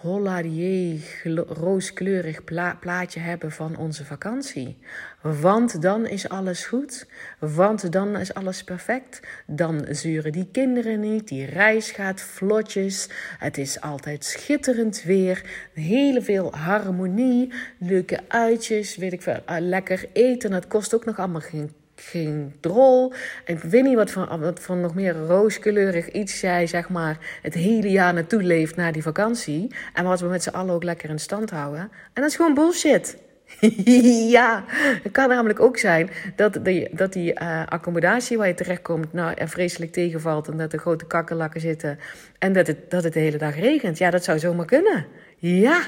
holladier, 0.00 1.00
rooskleurig 1.48 2.44
plaatje 2.80 3.20
hebben 3.20 3.52
van 3.52 3.76
onze 3.76 4.04
vakantie. 4.04 4.76
Want 5.22 5.82
dan 5.82 6.06
is 6.06 6.28
alles 6.28 6.66
goed. 6.66 7.06
Want 7.38 7.92
dan 7.92 8.16
is 8.16 8.34
alles 8.34 8.64
perfect. 8.64 9.20
Dan 9.46 9.86
zuren 9.90 10.32
die 10.32 10.48
kinderen 10.52 11.00
niet. 11.00 11.28
Die 11.28 11.44
reis 11.44 11.90
gaat 11.90 12.20
vlotjes. 12.20 13.08
Het 13.38 13.58
is 13.58 13.80
altijd 13.80 14.24
schitterend 14.24 15.02
weer. 15.02 15.68
Heel 15.72 16.22
veel 16.22 16.52
harmonie. 16.54 17.52
Leuke 17.78 18.20
uitjes. 18.28 18.96
Weet 18.96 19.12
ik 19.12 19.22
veel. 19.22 19.40
Ah, 19.44 19.60
lekker 19.60 20.08
eten. 20.12 20.52
Het 20.52 20.66
kost 20.66 20.94
ook 20.94 21.04
nog 21.04 21.18
allemaal 21.18 21.40
geen 21.40 21.72
geen 22.10 22.54
drol. 22.60 23.12
Ik 23.44 23.58
weet 23.58 23.82
niet 23.82 23.94
wat 23.94 24.10
van, 24.10 24.40
wat 24.40 24.60
van 24.60 24.80
nog 24.80 24.94
meer 24.94 25.14
rooskleurig 25.14 26.10
iets 26.10 26.40
jij 26.40 26.66
zeg 26.66 26.88
maar 26.88 27.18
het 27.42 27.54
hele 27.54 27.90
jaar 27.90 28.14
naartoe 28.14 28.42
leeft 28.42 28.76
naar 28.76 28.92
die 28.92 29.02
vakantie. 29.02 29.74
En 29.94 30.04
wat 30.04 30.20
we 30.20 30.26
met 30.26 30.42
z'n 30.42 30.48
allen 30.48 30.74
ook 30.74 30.84
lekker 30.84 31.10
in 31.10 31.18
stand 31.18 31.50
houden. 31.50 31.80
En 31.80 32.22
dat 32.22 32.24
is 32.30 32.36
gewoon 32.36 32.54
bullshit. 32.54 33.16
ja, 34.36 34.64
het 35.02 35.12
kan 35.12 35.28
namelijk 35.28 35.60
ook 35.60 35.78
zijn 35.78 36.10
dat 36.36 36.58
die, 36.64 36.88
dat 36.92 37.12
die 37.12 37.40
uh, 37.40 37.66
accommodatie 37.66 38.36
waar 38.36 38.46
je 38.46 38.54
terechtkomt 38.54 39.12
nou, 39.12 39.34
er 39.34 39.48
vreselijk 39.48 39.92
tegenvalt. 39.92 40.48
En 40.48 40.56
dat 40.56 40.72
er 40.72 40.78
grote 40.78 41.06
kakkerlakken 41.06 41.60
zitten. 41.60 41.98
En 42.38 42.52
dat 42.52 42.66
het, 42.66 42.90
dat 42.90 43.04
het 43.04 43.12
de 43.12 43.20
hele 43.20 43.38
dag 43.38 43.54
regent. 43.54 43.98
Ja, 43.98 44.10
dat 44.10 44.24
zou 44.24 44.38
zomaar 44.38 44.66
kunnen. 44.66 45.06
Ja. 45.36 45.80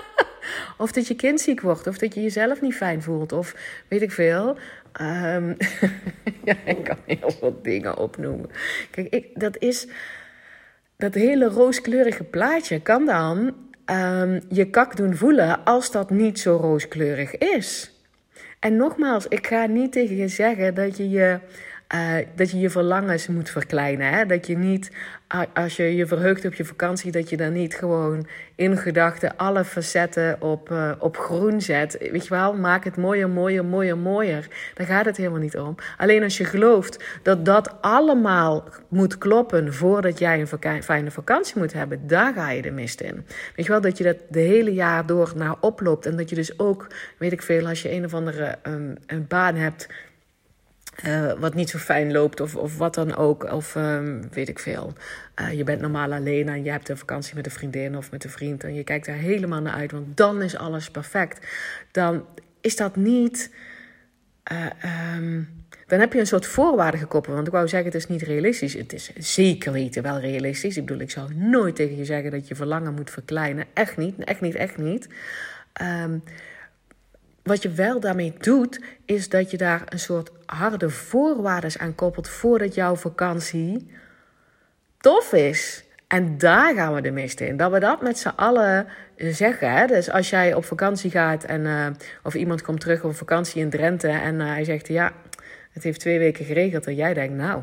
of 0.78 0.92
dat 0.92 1.06
je 1.06 1.14
kind 1.14 1.40
ziek 1.40 1.60
wordt. 1.60 1.86
Of 1.86 1.98
dat 1.98 2.14
je 2.14 2.22
jezelf 2.22 2.60
niet 2.60 2.74
fijn 2.74 3.02
voelt. 3.02 3.32
Of 3.32 3.54
weet 3.88 4.02
ik 4.02 4.12
veel. 4.12 4.56
Um, 5.00 5.56
ja, 6.48 6.54
ik 6.64 6.84
kan 6.84 6.96
heel 7.06 7.30
veel 7.30 7.58
dingen 7.62 7.96
opnoemen. 7.96 8.50
Kijk, 8.90 9.08
ik, 9.08 9.40
dat 9.40 9.58
is. 9.58 9.88
Dat 10.96 11.14
hele 11.14 11.48
rooskleurige 11.48 12.24
plaatje 12.24 12.80
kan 12.80 13.06
dan 13.06 13.38
um, 13.86 14.40
je 14.48 14.70
kak 14.70 14.96
doen 14.96 15.16
voelen 15.16 15.64
als 15.64 15.90
dat 15.90 16.10
niet 16.10 16.38
zo 16.38 16.56
rooskleurig 16.56 17.38
is. 17.38 17.94
En 18.58 18.76
nogmaals, 18.76 19.26
ik 19.28 19.46
ga 19.46 19.66
niet 19.66 19.92
tegen 19.92 20.16
je 20.16 20.28
zeggen 20.28 20.74
dat 20.74 20.96
je 20.96 21.08
je 21.08 21.38
uh, 21.94 22.14
dat 22.34 22.50
je 22.50 22.58
je 22.58 22.70
verlangens 22.70 23.26
moet 23.26 23.50
verkleinen. 23.50 24.12
Hè? 24.12 24.26
Dat 24.26 24.46
je 24.46 24.56
niet, 24.56 24.90
als 25.54 25.76
je 25.76 25.96
je 25.96 26.06
verheugt 26.06 26.44
op 26.44 26.54
je 26.54 26.64
vakantie, 26.64 27.12
dat 27.12 27.30
je 27.30 27.36
dan 27.36 27.52
niet 27.52 27.74
gewoon 27.74 28.26
in 28.54 28.76
gedachten 28.76 29.36
alle 29.36 29.64
facetten 29.64 30.42
op, 30.42 30.70
uh, 30.70 30.92
op 30.98 31.16
groen 31.16 31.60
zet. 31.60 32.08
Weet 32.12 32.24
je 32.24 32.34
wel, 32.34 32.54
maak 32.54 32.84
het 32.84 32.96
mooier, 32.96 33.28
mooier, 33.28 33.64
mooier, 33.64 33.98
mooier. 33.98 34.48
Daar 34.74 34.86
gaat 34.86 35.04
het 35.04 35.16
helemaal 35.16 35.40
niet 35.40 35.58
om. 35.58 35.74
Alleen 35.96 36.22
als 36.22 36.38
je 36.38 36.44
gelooft 36.44 37.04
dat 37.22 37.44
dat 37.44 37.74
allemaal 37.80 38.64
moet 38.88 39.18
kloppen 39.18 39.74
voordat 39.74 40.18
jij 40.18 40.40
een 40.40 40.82
fijne 40.82 41.10
vakantie 41.10 41.58
moet 41.58 41.72
hebben, 41.72 42.06
daar 42.06 42.32
ga 42.32 42.50
je 42.50 42.62
de 42.62 42.70
mist 42.70 43.00
in. 43.00 43.26
Weet 43.56 43.66
je 43.66 43.72
wel, 43.72 43.80
dat 43.80 43.98
je 43.98 44.04
dat 44.04 44.16
de 44.28 44.40
hele 44.40 44.72
jaar 44.72 45.06
door 45.06 45.32
naar 45.36 45.56
oploopt. 45.60 46.06
En 46.06 46.16
dat 46.16 46.28
je 46.28 46.34
dus 46.34 46.58
ook, 46.58 46.86
weet 47.18 47.32
ik 47.32 47.42
veel, 47.42 47.66
als 47.66 47.82
je 47.82 47.92
een 47.92 48.04
of 48.04 48.14
andere 48.14 48.58
um, 48.66 48.94
een 49.06 49.26
baan 49.26 49.54
hebt 49.54 49.88
uh, 51.06 51.32
wat 51.32 51.54
niet 51.54 51.70
zo 51.70 51.78
fijn 51.78 52.12
loopt 52.12 52.40
of, 52.40 52.56
of 52.56 52.78
wat 52.78 52.94
dan 52.94 53.16
ook. 53.16 53.52
Of 53.52 53.74
um, 53.74 54.28
weet 54.30 54.48
ik 54.48 54.58
veel. 54.58 54.92
Uh, 55.40 55.52
je 55.52 55.64
bent 55.64 55.80
normaal 55.80 56.12
alleen 56.12 56.48
en 56.48 56.64
je 56.64 56.70
hebt 56.70 56.88
een 56.88 56.98
vakantie 56.98 57.34
met 57.34 57.46
een 57.46 57.52
vriendin 57.52 57.96
of 57.96 58.10
met 58.10 58.24
een 58.24 58.30
vriend. 58.30 58.64
En 58.64 58.74
je 58.74 58.84
kijkt 58.84 59.06
daar 59.06 59.16
helemaal 59.16 59.60
naar 59.60 59.74
uit, 59.74 59.92
want 59.92 60.16
dan 60.16 60.42
is 60.42 60.56
alles 60.56 60.90
perfect. 60.90 61.46
Dan 61.90 62.24
is 62.60 62.76
dat 62.76 62.96
niet. 62.96 63.54
Uh, 64.52 65.16
um, 65.16 65.48
dan 65.86 66.00
heb 66.00 66.12
je 66.12 66.18
een 66.18 66.26
soort 66.26 66.46
voorwaarde 66.46 66.98
gekoppeld. 66.98 67.34
Want 67.34 67.46
ik 67.46 67.52
wou 67.52 67.68
zeggen, 67.68 67.92
het 67.92 68.00
is 68.00 68.08
niet 68.08 68.22
realistisch. 68.22 68.74
Het 68.74 68.92
is 68.92 69.10
zeker 69.16 69.72
weten 69.72 70.02
wel 70.02 70.20
realistisch. 70.20 70.76
Ik 70.76 70.86
bedoel, 70.86 71.02
ik 71.02 71.10
zou 71.10 71.34
nooit 71.34 71.76
tegen 71.76 71.96
je 71.96 72.04
zeggen 72.04 72.30
dat 72.30 72.48
je 72.48 72.54
verlangen 72.54 72.94
moet 72.94 73.10
verkleinen. 73.10 73.64
Echt 73.74 73.96
niet, 73.96 74.24
echt 74.24 74.40
niet, 74.40 74.54
echt 74.54 74.76
niet. 74.76 75.08
Um, 75.82 76.22
wat 77.42 77.62
je 77.62 77.70
wel 77.70 78.00
daarmee 78.00 78.34
doet, 78.38 78.80
is 79.04 79.28
dat 79.28 79.50
je 79.50 79.56
daar 79.56 79.82
een 79.88 79.98
soort 79.98 80.30
harde 80.46 80.90
voorwaarden 80.90 81.80
aan 81.80 81.94
koppelt 81.94 82.28
voordat 82.28 82.74
jouw 82.74 82.96
vakantie 82.96 83.90
tof 84.98 85.32
is. 85.32 85.84
En 86.06 86.38
daar 86.38 86.74
gaan 86.74 86.94
we 86.94 87.00
de 87.00 87.10
mist 87.10 87.40
in. 87.40 87.56
Dat 87.56 87.72
we 87.72 87.80
dat 87.80 88.02
met 88.02 88.18
z'n 88.18 88.28
allen 88.28 88.86
zeggen. 89.16 89.86
Dus 89.86 90.10
als 90.10 90.30
jij 90.30 90.54
op 90.54 90.64
vakantie 90.64 91.10
gaat 91.10 91.44
en 91.44 91.60
uh, 91.60 91.86
of 92.22 92.34
iemand 92.34 92.62
komt 92.62 92.80
terug 92.80 93.04
op 93.04 93.14
vakantie 93.14 93.62
in 93.62 93.70
Drenthe 93.70 94.08
en 94.08 94.34
uh, 94.34 94.46
hij 94.46 94.64
zegt 94.64 94.88
ja, 94.88 95.12
het 95.70 95.82
heeft 95.82 96.00
twee 96.00 96.18
weken 96.18 96.44
geregeld. 96.44 96.86
En 96.86 96.94
jij 96.94 97.14
denkt, 97.14 97.34
nou, 97.34 97.62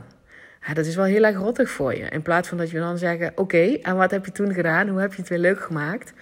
dat 0.74 0.86
is 0.86 0.96
wel 0.96 1.06
heel 1.06 1.24
erg 1.24 1.38
rottig 1.38 1.70
voor 1.70 1.96
je. 1.96 2.04
In 2.04 2.22
plaats 2.22 2.48
van 2.48 2.58
dat 2.58 2.70
je 2.70 2.80
dan 2.80 2.98
zeggen, 2.98 3.32
oké, 3.36 3.78
en 3.82 3.96
wat 3.96 4.12
heb 4.12 4.26
je 4.26 4.32
toen 4.32 4.54
gedaan? 4.54 4.88
Hoe 4.88 5.00
heb 5.00 5.14
je 5.14 5.22
het 5.22 5.30
weer 5.30 5.40
leuk 5.40 5.62
gemaakt? 5.62 6.14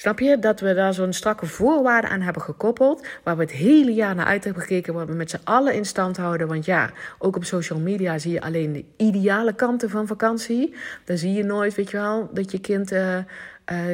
Snap 0.00 0.18
je? 0.18 0.38
Dat 0.38 0.60
we 0.60 0.74
daar 0.74 0.94
zo'n 0.94 1.12
strakke 1.12 1.46
voorwaarde 1.46 2.08
aan 2.08 2.20
hebben 2.20 2.42
gekoppeld. 2.42 3.06
Waar 3.22 3.36
we 3.36 3.42
het 3.42 3.52
hele 3.52 3.94
jaar 3.94 4.14
naar 4.14 4.26
uit 4.26 4.44
hebben 4.44 4.62
gekeken. 4.62 4.94
Waar 4.94 5.06
we 5.06 5.12
met 5.12 5.30
z'n 5.30 5.40
allen 5.44 5.74
in 5.74 5.84
stand 5.84 6.16
houden. 6.16 6.48
Want 6.48 6.64
ja, 6.64 6.90
ook 7.18 7.36
op 7.36 7.44
social 7.44 7.78
media 7.78 8.18
zie 8.18 8.32
je 8.32 8.40
alleen 8.40 8.72
de 8.72 8.84
ideale 8.96 9.54
kanten 9.54 9.90
van 9.90 10.06
vakantie. 10.06 10.74
Dan 11.04 11.16
zie 11.16 11.32
je 11.32 11.44
nooit, 11.44 11.74
weet 11.74 11.90
je 11.90 11.96
wel, 11.96 12.30
dat 12.32 12.50
je 12.50 12.60
kind 12.60 12.92
uh, 12.92 13.16
uh, 13.16 13.24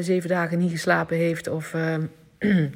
zeven 0.01 0.29
dagen 0.29 0.59
niet 0.59 0.71
geslapen 0.71 1.17
heeft. 1.17 1.49
Of. 1.49 1.75
Uh, 1.75 1.95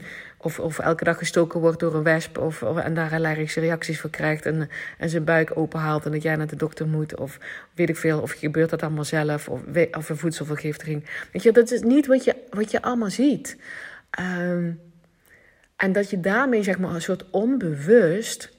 Of, 0.42 0.58
of 0.58 0.78
elke 0.78 1.04
dag 1.04 1.18
gestoken 1.18 1.60
wordt 1.60 1.80
door 1.80 1.94
een 1.94 2.02
wesp. 2.02 2.38
Of, 2.38 2.62
of, 2.62 2.78
en 2.78 2.94
daar 2.94 3.12
allergische 3.12 3.60
reacties 3.60 4.00
voor 4.00 4.10
krijgt. 4.10 4.46
En, 4.46 4.68
en 4.98 5.08
zijn 5.08 5.24
buik 5.24 5.56
openhaalt. 5.56 6.04
En 6.04 6.12
dat 6.12 6.22
jij 6.22 6.36
naar 6.36 6.46
de 6.46 6.56
dokter 6.56 6.88
moet. 6.88 7.16
Of 7.16 7.38
weet 7.74 7.88
ik 7.88 7.96
veel. 7.96 8.20
Of 8.20 8.30
gebeurt 8.32 8.70
dat 8.70 8.82
allemaal 8.82 9.04
zelf. 9.04 9.48
Of, 9.48 9.60
of 9.92 10.08
een 10.08 10.16
voedselvergiftiging. 10.16 11.04
Weet 11.32 11.42
je, 11.42 11.52
dat 11.52 11.70
is 11.70 11.80
niet 11.80 12.06
wat 12.06 12.24
je, 12.24 12.36
wat 12.50 12.70
je 12.70 12.82
allemaal 12.82 13.10
ziet. 13.10 13.56
Um, 14.20 14.80
en 15.76 15.92
dat 15.92 16.10
je 16.10 16.20
daarmee, 16.20 16.62
zeg 16.62 16.78
maar, 16.78 16.94
een 16.94 17.02
soort 17.02 17.30
onbewust 17.30 18.50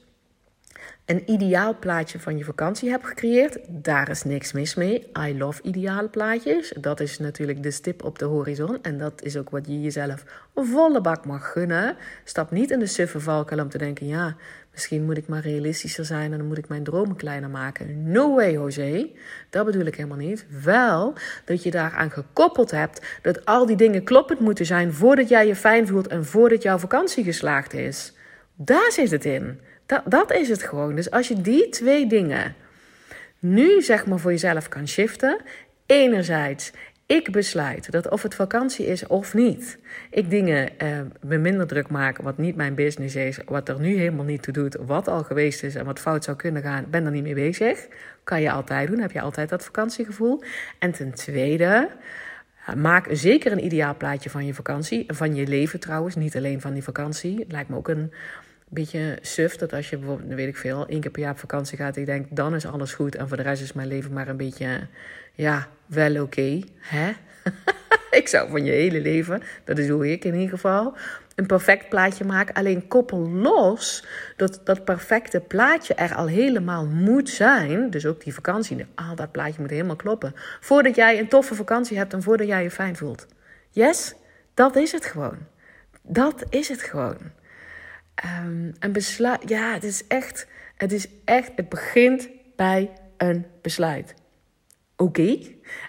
een 1.06 1.30
ideaal 1.30 1.78
plaatje 1.78 2.18
van 2.18 2.38
je 2.38 2.44
vakantie 2.44 2.90
hebt 2.90 3.06
gecreëerd. 3.06 3.58
Daar 3.68 4.10
is 4.10 4.22
niks 4.22 4.52
mis 4.52 4.74
mee. 4.74 5.10
I 5.18 5.38
love 5.38 5.62
ideale 5.62 6.08
plaatjes. 6.08 6.72
Dat 6.80 7.00
is 7.00 7.18
natuurlijk 7.18 7.62
de 7.62 7.70
stip 7.70 8.04
op 8.04 8.18
de 8.18 8.24
horizon. 8.24 8.78
En 8.82 8.98
dat 8.98 9.22
is 9.22 9.36
ook 9.36 9.50
wat 9.50 9.66
je 9.66 9.80
jezelf 9.80 10.24
volle 10.54 11.00
bak 11.00 11.24
mag 11.24 11.52
gunnen. 11.52 11.96
Stap 12.24 12.50
niet 12.50 12.70
in 12.70 12.78
de 12.78 12.86
suffe 12.86 13.20
valkuil 13.20 13.62
om 13.62 13.68
te 13.68 13.78
denken: 13.78 14.06
ja, 14.06 14.36
misschien 14.72 15.04
moet 15.04 15.16
ik 15.16 15.28
maar 15.28 15.42
realistischer 15.42 16.04
zijn 16.04 16.32
en 16.32 16.38
dan 16.38 16.46
moet 16.46 16.58
ik 16.58 16.68
mijn 16.68 16.84
dromen 16.84 17.16
kleiner 17.16 17.50
maken. 17.50 18.10
No 18.10 18.34
way, 18.34 18.52
José. 18.52 19.10
Dat 19.50 19.64
bedoel 19.64 19.86
ik 19.86 19.96
helemaal 19.96 20.16
niet. 20.16 20.46
Wel 20.62 21.14
dat 21.44 21.62
je 21.62 21.70
daaraan 21.70 22.10
gekoppeld 22.10 22.70
hebt 22.70 23.18
dat 23.22 23.44
al 23.44 23.66
die 23.66 23.76
dingen 23.76 24.04
kloppend 24.04 24.40
moeten 24.40 24.66
zijn 24.66 24.92
voordat 24.92 25.28
jij 25.28 25.46
je 25.46 25.56
fijn 25.56 25.86
voelt 25.86 26.06
en 26.06 26.24
voordat 26.24 26.62
jouw 26.62 26.78
vakantie 26.78 27.24
geslaagd 27.24 27.72
is. 27.72 28.12
Daar 28.54 28.92
zit 28.92 29.10
het 29.10 29.24
in. 29.24 29.60
Dat, 29.92 30.02
dat 30.04 30.32
is 30.32 30.48
het 30.48 30.62
gewoon. 30.62 30.94
Dus 30.94 31.10
als 31.10 31.28
je 31.28 31.40
die 31.40 31.68
twee 31.68 32.06
dingen 32.06 32.54
nu 33.38 33.82
zeg 33.82 34.06
maar 34.06 34.18
voor 34.18 34.30
jezelf 34.30 34.68
kan 34.68 34.88
shiften. 34.88 35.40
Enerzijds, 35.86 36.72
ik 37.06 37.32
besluit 37.32 37.90
dat 37.90 38.08
of 38.08 38.22
het 38.22 38.34
vakantie 38.34 38.86
is 38.86 39.06
of 39.06 39.34
niet. 39.34 39.78
Ik 40.10 40.30
dingen 40.30 40.78
eh, 40.78 41.00
me 41.20 41.38
minder 41.38 41.66
druk 41.66 41.88
maken 41.88 42.24
wat 42.24 42.38
niet 42.38 42.56
mijn 42.56 42.74
business 42.74 43.14
is. 43.14 43.38
Wat 43.44 43.68
er 43.68 43.80
nu 43.80 43.96
helemaal 43.96 44.24
niet 44.24 44.42
toe 44.42 44.52
doet. 44.52 44.76
Wat 44.86 45.08
al 45.08 45.22
geweest 45.22 45.62
is 45.62 45.74
en 45.74 45.84
wat 45.84 45.98
fout 45.98 46.24
zou 46.24 46.36
kunnen 46.36 46.62
gaan. 46.62 46.86
Ben 46.90 47.04
er 47.04 47.10
niet 47.10 47.22
mee 47.22 47.34
bezig. 47.34 47.86
Kan 48.24 48.40
je 48.40 48.50
altijd 48.50 48.88
doen. 48.88 49.00
Heb 49.00 49.12
je 49.12 49.20
altijd 49.20 49.48
dat 49.48 49.64
vakantiegevoel. 49.64 50.42
En 50.78 50.92
ten 50.92 51.14
tweede... 51.14 51.90
Maak 52.76 53.06
zeker 53.10 53.52
een 53.52 53.64
ideaal 53.64 53.96
plaatje 53.96 54.30
van 54.30 54.46
je 54.46 54.54
vakantie. 54.54 55.04
Van 55.06 55.34
je 55.34 55.46
leven 55.46 55.80
trouwens, 55.80 56.14
niet 56.14 56.36
alleen 56.36 56.60
van 56.60 56.72
die 56.72 56.82
vakantie. 56.82 57.38
Het 57.38 57.52
lijkt 57.52 57.68
me 57.68 57.76
ook 57.76 57.88
een 57.88 58.12
beetje 58.74 59.18
suf 59.20 59.56
dat 59.56 59.72
als 59.72 59.90
je 59.90 59.96
bijvoorbeeld, 59.96 60.34
weet 60.34 60.48
ik 60.48 60.56
veel, 60.56 60.86
één 60.86 61.00
keer 61.00 61.10
per 61.10 61.22
jaar 61.22 61.32
op 61.32 61.38
vakantie 61.38 61.78
gaat, 61.78 61.96
ik 61.96 62.06
denk, 62.06 62.26
dan 62.30 62.54
is 62.54 62.66
alles 62.66 62.94
goed 62.94 63.14
en 63.14 63.28
voor 63.28 63.36
de 63.36 63.42
rest 63.42 63.62
is 63.62 63.72
mijn 63.72 63.88
leven 63.88 64.12
maar 64.12 64.28
een 64.28 64.36
beetje, 64.36 64.86
ja, 65.34 65.68
wel 65.86 66.22
oké, 66.22 66.60
hè? 66.78 67.12
ik 68.20 68.28
zou 68.28 68.50
van 68.50 68.64
je 68.64 68.72
hele 68.72 69.00
leven, 69.00 69.42
dat 69.64 69.78
is 69.78 69.88
hoe 69.88 70.12
ik 70.12 70.24
in 70.24 70.34
ieder 70.34 70.48
geval, 70.48 70.96
een 71.34 71.46
perfect 71.46 71.88
plaatje 71.88 72.24
maken. 72.24 72.54
Alleen 72.54 72.88
koppel 72.88 73.28
los 73.28 74.06
dat 74.36 74.60
dat 74.64 74.84
perfecte 74.84 75.40
plaatje 75.40 75.94
er 75.94 76.14
al 76.14 76.26
helemaal 76.26 76.86
moet 76.86 77.28
zijn. 77.28 77.90
Dus 77.90 78.06
ook 78.06 78.24
die 78.24 78.34
vakantie, 78.34 78.86
al 78.94 79.14
dat 79.14 79.32
plaatje 79.32 79.60
moet 79.60 79.70
helemaal 79.70 79.96
kloppen. 79.96 80.34
Voordat 80.60 80.94
jij 80.94 81.18
een 81.18 81.28
toffe 81.28 81.54
vakantie 81.54 81.96
hebt 81.96 82.12
en 82.12 82.22
voordat 82.22 82.46
jij 82.46 82.62
je 82.62 82.70
fijn 82.70 82.96
voelt. 82.96 83.26
Yes, 83.70 84.14
dat 84.54 84.76
is 84.76 84.92
het 84.92 85.04
gewoon. 85.04 85.38
Dat 86.02 86.44
is 86.48 86.68
het 86.68 86.82
gewoon. 86.82 87.18
Um, 88.44 88.72
een 88.78 88.92
besluit, 88.92 89.48
ja, 89.48 89.72
het 89.72 89.84
is 89.84 90.06
echt, 90.06 90.46
het 90.76 90.92
is 90.92 91.08
echt, 91.24 91.52
het 91.56 91.68
begint 91.68 92.28
bij 92.56 92.90
een 93.16 93.46
besluit. 93.62 94.14
Oké? 94.96 95.38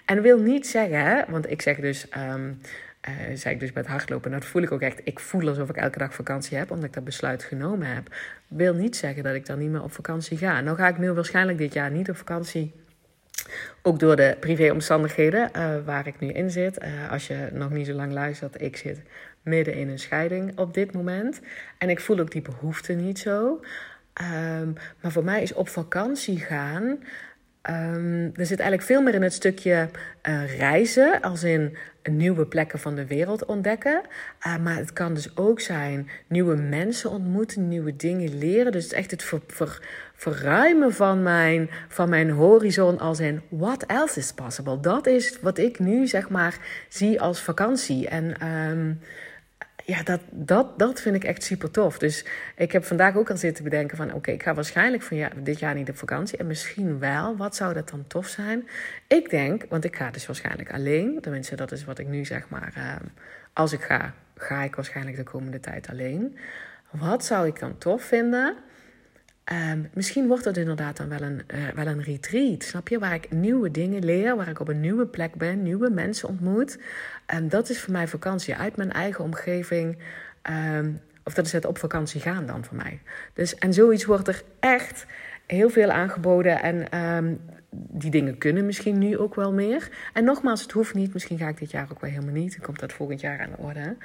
En 0.04 0.22
wil 0.22 0.38
niet 0.38 0.66
zeggen, 0.66 1.30
want 1.30 1.50
ik 1.50 1.62
zeg 1.62 1.76
dus, 1.76 2.06
um, 2.16 2.60
uh, 3.08 3.36
zei 3.36 3.54
ik 3.54 3.60
dus 3.60 3.72
met 3.72 3.86
hardlopen, 3.86 4.32
en 4.32 4.38
dat 4.38 4.48
voel 4.48 4.62
ik 4.62 4.72
ook 4.72 4.80
echt. 4.80 5.00
Ik 5.04 5.20
voel 5.20 5.48
alsof 5.48 5.68
ik 5.68 5.76
elke 5.76 5.98
dag 5.98 6.14
vakantie 6.14 6.56
heb, 6.56 6.70
omdat 6.70 6.84
ik 6.86 6.92
dat 6.92 7.04
besluit 7.04 7.42
genomen 7.42 7.86
heb. 7.86 8.14
Wil 8.48 8.74
niet 8.74 8.96
zeggen 8.96 9.22
dat 9.22 9.34
ik 9.34 9.46
dan 9.46 9.58
niet 9.58 9.70
meer 9.70 9.82
op 9.82 9.92
vakantie 9.92 10.36
ga. 10.36 10.60
Nou 10.60 10.76
ga 10.76 10.88
ik 10.88 10.98
nu 10.98 11.12
waarschijnlijk 11.12 11.58
dit 11.58 11.72
jaar 11.72 11.90
niet 11.90 12.10
op 12.10 12.16
vakantie. 12.16 12.83
Ook 13.82 13.98
door 13.98 14.16
de 14.16 14.36
privéomstandigheden 14.40 15.50
uh, 15.56 15.74
waar 15.84 16.06
ik 16.06 16.20
nu 16.20 16.28
in 16.28 16.50
zit. 16.50 16.82
Uh, 16.82 17.10
als 17.10 17.26
je 17.26 17.48
nog 17.52 17.70
niet 17.70 17.86
zo 17.86 17.92
lang 17.92 18.12
luistert, 18.12 18.62
ik 18.62 18.76
zit 18.76 19.02
midden 19.42 19.74
in 19.74 19.88
een 19.88 19.98
scheiding 19.98 20.58
op 20.58 20.74
dit 20.74 20.92
moment. 20.92 21.40
En 21.78 21.90
ik 21.90 22.00
voel 22.00 22.18
ook 22.18 22.30
die 22.30 22.42
behoefte 22.42 22.92
niet 22.92 23.18
zo. 23.18 23.60
Um, 24.22 24.74
maar 25.00 25.12
voor 25.12 25.24
mij 25.24 25.42
is 25.42 25.52
op 25.52 25.68
vakantie 25.68 26.38
gaan. 26.38 26.82
Um, 27.70 28.30
er 28.34 28.46
zit 28.46 28.58
eigenlijk 28.58 28.82
veel 28.82 29.02
meer 29.02 29.14
in 29.14 29.22
het 29.22 29.32
stukje 29.32 29.88
uh, 30.28 30.58
reizen, 30.58 31.20
als 31.20 31.42
in 31.42 31.76
nieuwe 32.10 32.46
plekken 32.46 32.78
van 32.78 32.94
de 32.94 33.06
wereld 33.06 33.44
ontdekken. 33.44 34.00
Maar 34.60 34.76
het 34.76 34.92
kan 34.92 35.14
dus 35.14 35.36
ook 35.36 35.60
zijn 35.60 36.08
nieuwe 36.26 36.56
mensen 36.56 37.10
ontmoeten, 37.10 37.68
nieuwe 37.68 37.96
dingen 37.96 38.38
leren. 38.38 38.72
Dus 38.72 38.92
echt 38.92 39.10
het 39.10 39.22
ver, 39.22 39.40
ver, 39.46 39.80
verruimen 40.14 40.92
van 40.92 41.22
mijn, 41.22 41.70
van 41.88 42.08
mijn 42.08 42.30
horizon 42.30 42.98
als 42.98 43.20
in 43.20 43.42
what 43.48 43.82
else 43.86 44.18
is 44.18 44.32
possible. 44.32 44.80
Dat 44.80 45.06
is 45.06 45.40
wat 45.40 45.58
ik 45.58 45.78
nu 45.78 46.06
zeg 46.06 46.28
maar 46.28 46.58
zie 46.88 47.20
als 47.20 47.40
vakantie. 47.40 48.08
En 48.08 48.48
um, 48.48 49.00
ja, 49.84 50.02
dat, 50.02 50.20
dat, 50.30 50.78
dat 50.78 51.00
vind 51.00 51.16
ik 51.16 51.24
echt 51.24 51.42
super 51.42 51.70
tof. 51.70 51.98
Dus 51.98 52.26
ik 52.56 52.72
heb 52.72 52.84
vandaag 52.84 53.16
ook 53.16 53.30
al 53.30 53.36
zitten 53.36 53.64
bedenken 53.64 53.96
van... 53.96 54.12
oké, 54.12 54.30
ik 54.30 54.42
ga 54.42 54.54
waarschijnlijk 54.54 55.02
van 55.02 55.16
ja, 55.16 55.30
dit 55.36 55.58
jaar 55.58 55.74
niet 55.74 55.88
op 55.88 55.96
vakantie. 55.96 56.38
En 56.38 56.46
misschien 56.46 56.98
wel. 56.98 57.36
Wat 57.36 57.56
zou 57.56 57.74
dat 57.74 57.88
dan 57.88 58.06
tof 58.06 58.26
zijn? 58.26 58.68
Ik 59.06 59.30
denk, 59.30 59.64
want 59.68 59.84
ik 59.84 59.96
ga 59.96 60.10
dus 60.10 60.26
waarschijnlijk 60.26 60.72
alleen. 60.72 61.18
Tenminste, 61.20 61.56
dat 61.56 61.72
is 61.72 61.84
wat 61.84 61.98
ik 61.98 62.06
nu 62.06 62.24
zeg 62.24 62.48
maar... 62.48 62.72
Uh, 62.76 62.94
als 63.52 63.72
ik 63.72 63.82
ga, 63.82 64.14
ga 64.36 64.62
ik 64.62 64.74
waarschijnlijk 64.74 65.16
de 65.16 65.22
komende 65.22 65.60
tijd 65.60 65.88
alleen. 65.88 66.38
Wat 66.90 67.24
zou 67.24 67.46
ik 67.46 67.58
dan 67.58 67.78
tof 67.78 68.02
vinden... 68.02 68.56
Um, 69.52 69.88
misschien 69.92 70.26
wordt 70.26 70.44
dat 70.44 70.56
inderdaad 70.56 70.96
dan 70.96 71.08
wel 71.08 71.20
een, 71.20 71.42
uh, 71.54 71.68
wel 71.68 71.86
een 71.86 72.02
retreat, 72.02 72.62
snap 72.62 72.88
je? 72.88 72.98
Waar 72.98 73.14
ik 73.14 73.30
nieuwe 73.30 73.70
dingen 73.70 74.04
leer, 74.04 74.36
waar 74.36 74.48
ik 74.48 74.60
op 74.60 74.68
een 74.68 74.80
nieuwe 74.80 75.06
plek 75.06 75.34
ben, 75.34 75.62
nieuwe 75.62 75.90
mensen 75.90 76.28
ontmoet. 76.28 76.78
En 77.26 77.42
um, 77.42 77.48
dat 77.48 77.68
is 77.68 77.80
voor 77.80 77.92
mij 77.92 78.08
vakantie 78.08 78.56
uit 78.56 78.76
mijn 78.76 78.92
eigen 78.92 79.24
omgeving. 79.24 79.98
Um, 80.76 81.00
of 81.24 81.34
dat 81.34 81.46
is 81.46 81.52
het 81.52 81.64
op 81.64 81.78
vakantie 81.78 82.20
gaan 82.20 82.46
dan 82.46 82.64
voor 82.64 82.76
mij. 82.76 83.00
Dus, 83.32 83.54
en 83.54 83.72
zoiets 83.72 84.04
wordt 84.04 84.28
er 84.28 84.42
echt 84.60 85.06
heel 85.46 85.70
veel 85.70 85.90
aangeboden. 85.90 86.62
En 86.62 86.86
die 87.74 88.10
dingen 88.10 88.38
kunnen 88.38 88.66
misschien 88.66 88.98
nu 88.98 89.18
ook 89.18 89.34
wel 89.34 89.52
meer. 89.52 89.88
En 90.12 90.24
nogmaals, 90.24 90.62
het 90.62 90.72
hoeft 90.72 90.94
niet. 90.94 91.12
Misschien 91.12 91.38
ga 91.38 91.48
ik 91.48 91.58
dit 91.58 91.70
jaar 91.70 91.88
ook 91.92 92.00
wel 92.00 92.10
helemaal 92.10 92.34
niet. 92.34 92.52
Dan 92.52 92.66
komt 92.66 92.80
dat 92.80 92.92
volgend 92.92 93.20
jaar 93.20 93.40
aan 93.40 93.50
de 93.50 93.62
orde. 93.62 93.96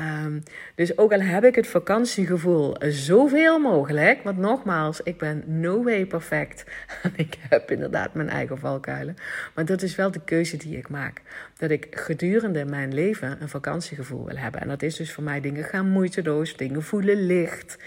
Um, 0.00 0.42
dus 0.74 0.98
ook 0.98 1.12
al 1.12 1.20
heb 1.20 1.44
ik 1.44 1.54
het 1.54 1.66
vakantiegevoel 1.66 2.76
zoveel 2.88 3.58
mogelijk, 3.58 4.22
want 4.22 4.38
nogmaals, 4.38 5.00
ik 5.02 5.18
ben 5.18 5.42
no 5.46 5.82
way 5.82 6.06
perfect. 6.06 6.64
Ik 7.16 7.36
heb 7.48 7.70
inderdaad 7.70 8.14
mijn 8.14 8.28
eigen 8.28 8.58
valkuilen. 8.58 9.16
Maar 9.54 9.64
dat 9.64 9.82
is 9.82 9.96
wel 9.96 10.10
de 10.10 10.20
keuze 10.24 10.56
die 10.56 10.76
ik 10.76 10.88
maak. 10.88 11.22
Dat 11.56 11.70
ik 11.70 11.86
gedurende 11.90 12.64
mijn 12.64 12.94
leven 12.94 13.42
een 13.42 13.48
vakantiegevoel 13.48 14.24
wil 14.24 14.36
hebben. 14.36 14.60
En 14.60 14.68
dat 14.68 14.82
is 14.82 14.96
dus 14.96 15.12
voor 15.12 15.24
mij 15.24 15.40
dingen 15.40 15.64
gaan 15.64 15.90
moeiteloos, 15.90 16.56
dingen 16.56 16.82
voelen 16.82 17.26
licht. 17.26 17.78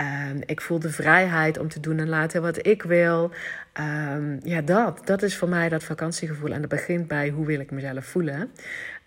Um, 0.00 0.40
ik 0.46 0.60
voel 0.60 0.78
de 0.78 0.90
vrijheid 0.90 1.58
om 1.58 1.68
te 1.68 1.80
doen 1.80 1.98
en 1.98 2.08
laten 2.08 2.42
wat 2.42 2.66
ik 2.66 2.82
wil. 2.82 3.30
Um, 3.80 4.40
ja, 4.42 4.60
dat. 4.60 5.06
Dat 5.06 5.22
is 5.22 5.36
voor 5.36 5.48
mij 5.48 5.68
dat 5.68 5.84
vakantiegevoel. 5.84 6.52
En 6.52 6.60
dat 6.60 6.70
begint 6.70 7.08
bij 7.08 7.28
hoe 7.28 7.46
wil 7.46 7.60
ik 7.60 7.70
mezelf 7.70 8.04
voelen. 8.04 8.50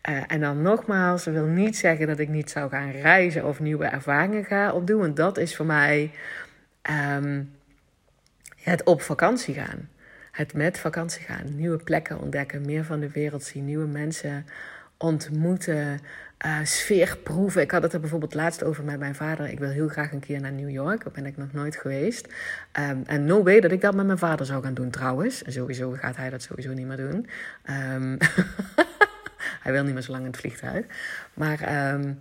Uh, 0.10 0.22
en 0.28 0.40
dan 0.40 0.62
nogmaals, 0.62 1.24
dat 1.24 1.34
wil 1.34 1.46
niet 1.46 1.78
zeggen 1.78 2.08
dat 2.08 2.20
ik 2.20 2.30
niet 2.30 2.50
zou 2.50 2.70
gaan 2.70 2.92
reizen 2.92 3.46
of 3.46 3.60
nieuwe 3.60 3.86
ervaringen 3.86 4.46
ga 4.46 4.74
opdoen. 4.74 5.00
Want 5.00 5.16
dat 5.16 5.38
is 5.38 5.56
voor 5.56 5.66
mij 5.66 6.12
um, 7.16 7.52
het 8.64 8.84
op 8.84 9.02
vakantie 9.02 9.54
gaan. 9.54 9.90
Het 10.32 10.54
met 10.54 10.78
vakantie 10.78 11.26
gaan. 11.26 11.56
Nieuwe 11.56 11.84
plekken 11.84 12.20
ontdekken, 12.20 12.66
meer 12.66 12.84
van 12.84 13.00
de 13.00 13.10
wereld 13.12 13.44
zien, 13.44 13.66
nieuwe 13.66 13.88
mensen 13.88 14.46
ontmoeten, 15.00 16.00
uh, 16.46 16.58
sfeer 16.64 17.18
proeven. 17.24 17.62
Ik 17.62 17.72
had 17.72 17.84
het 17.84 17.94
er 17.94 18.00
bijvoorbeeld 18.00 18.34
laatst 18.34 18.64
over 18.64 18.84
met 18.84 19.00
mijn 19.00 19.16
vader. 19.16 19.50
Ik 19.50 19.60
wil 19.60 19.70
heel 19.70 19.88
graag 19.88 20.12
een 20.12 20.20
keer 20.20 20.42
naar 20.42 20.52
New 20.52 20.70
York. 20.70 21.04
Daar 21.04 21.14
ben 21.14 21.26
ik 21.26 21.38
nog 21.38 21.54
nooit 21.54 21.76
geweest. 21.76 22.28
Um, 22.80 23.04
en 23.06 23.26
no 23.26 23.44
way 23.44 23.60
dat 23.60 23.72
ik 23.72 23.82
dat 23.82 23.96
met 23.96 24.06
mijn 24.06 24.18
vader 24.18 24.46
zou 24.46 24.64
gaan 24.64 24.74
doen 24.74 24.90
trouwens. 24.90 25.44
En 25.44 25.52
sowieso 25.52 25.92
gaat 25.92 26.16
hij 26.16 26.30
dat 26.30 26.42
sowieso 26.42 26.74
niet 26.74 26.88
meer 26.88 26.98
doen. 26.98 27.28
Um, 27.94 28.18
Hij 29.64 29.72
wil 29.72 29.84
niet 29.84 29.94
meer 29.94 30.02
zo 30.02 30.12
lang 30.12 30.24
in 30.24 30.32
het 30.32 30.40
vliegtuig. 30.40 30.86
Maar 31.34 31.94
um, 31.94 32.20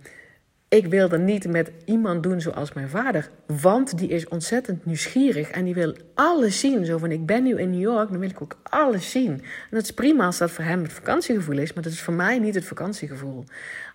ik 0.69 0.85
wilde 0.85 1.17
niet 1.17 1.47
met 1.47 1.71
iemand 1.85 2.23
doen 2.23 2.41
zoals 2.41 2.73
mijn 2.73 2.89
vader. 2.89 3.29
Want 3.45 3.97
die 3.97 4.09
is 4.09 4.27
ontzettend 4.27 4.85
nieuwsgierig 4.85 5.49
en 5.49 5.65
die 5.65 5.73
wil 5.73 5.95
alles 6.13 6.59
zien. 6.59 6.85
Zo 6.85 6.97
van, 6.97 7.11
ik 7.11 7.25
ben 7.25 7.43
nu 7.43 7.57
in 7.57 7.69
New 7.69 7.81
York, 7.81 8.09
dan 8.09 8.19
wil 8.19 8.29
ik 8.29 8.41
ook 8.41 8.57
alles 8.63 9.11
zien. 9.11 9.31
En 9.31 9.69
dat 9.69 9.83
is 9.83 9.91
prima 9.91 10.25
als 10.25 10.37
dat 10.37 10.51
voor 10.51 10.63
hem 10.63 10.83
het 10.83 10.93
vakantiegevoel 10.93 11.57
is, 11.57 11.73
maar 11.73 11.83
dat 11.83 11.91
is 11.91 12.01
voor 12.01 12.13
mij 12.13 12.39
niet 12.39 12.55
het 12.55 12.65
vakantiegevoel. 12.65 13.43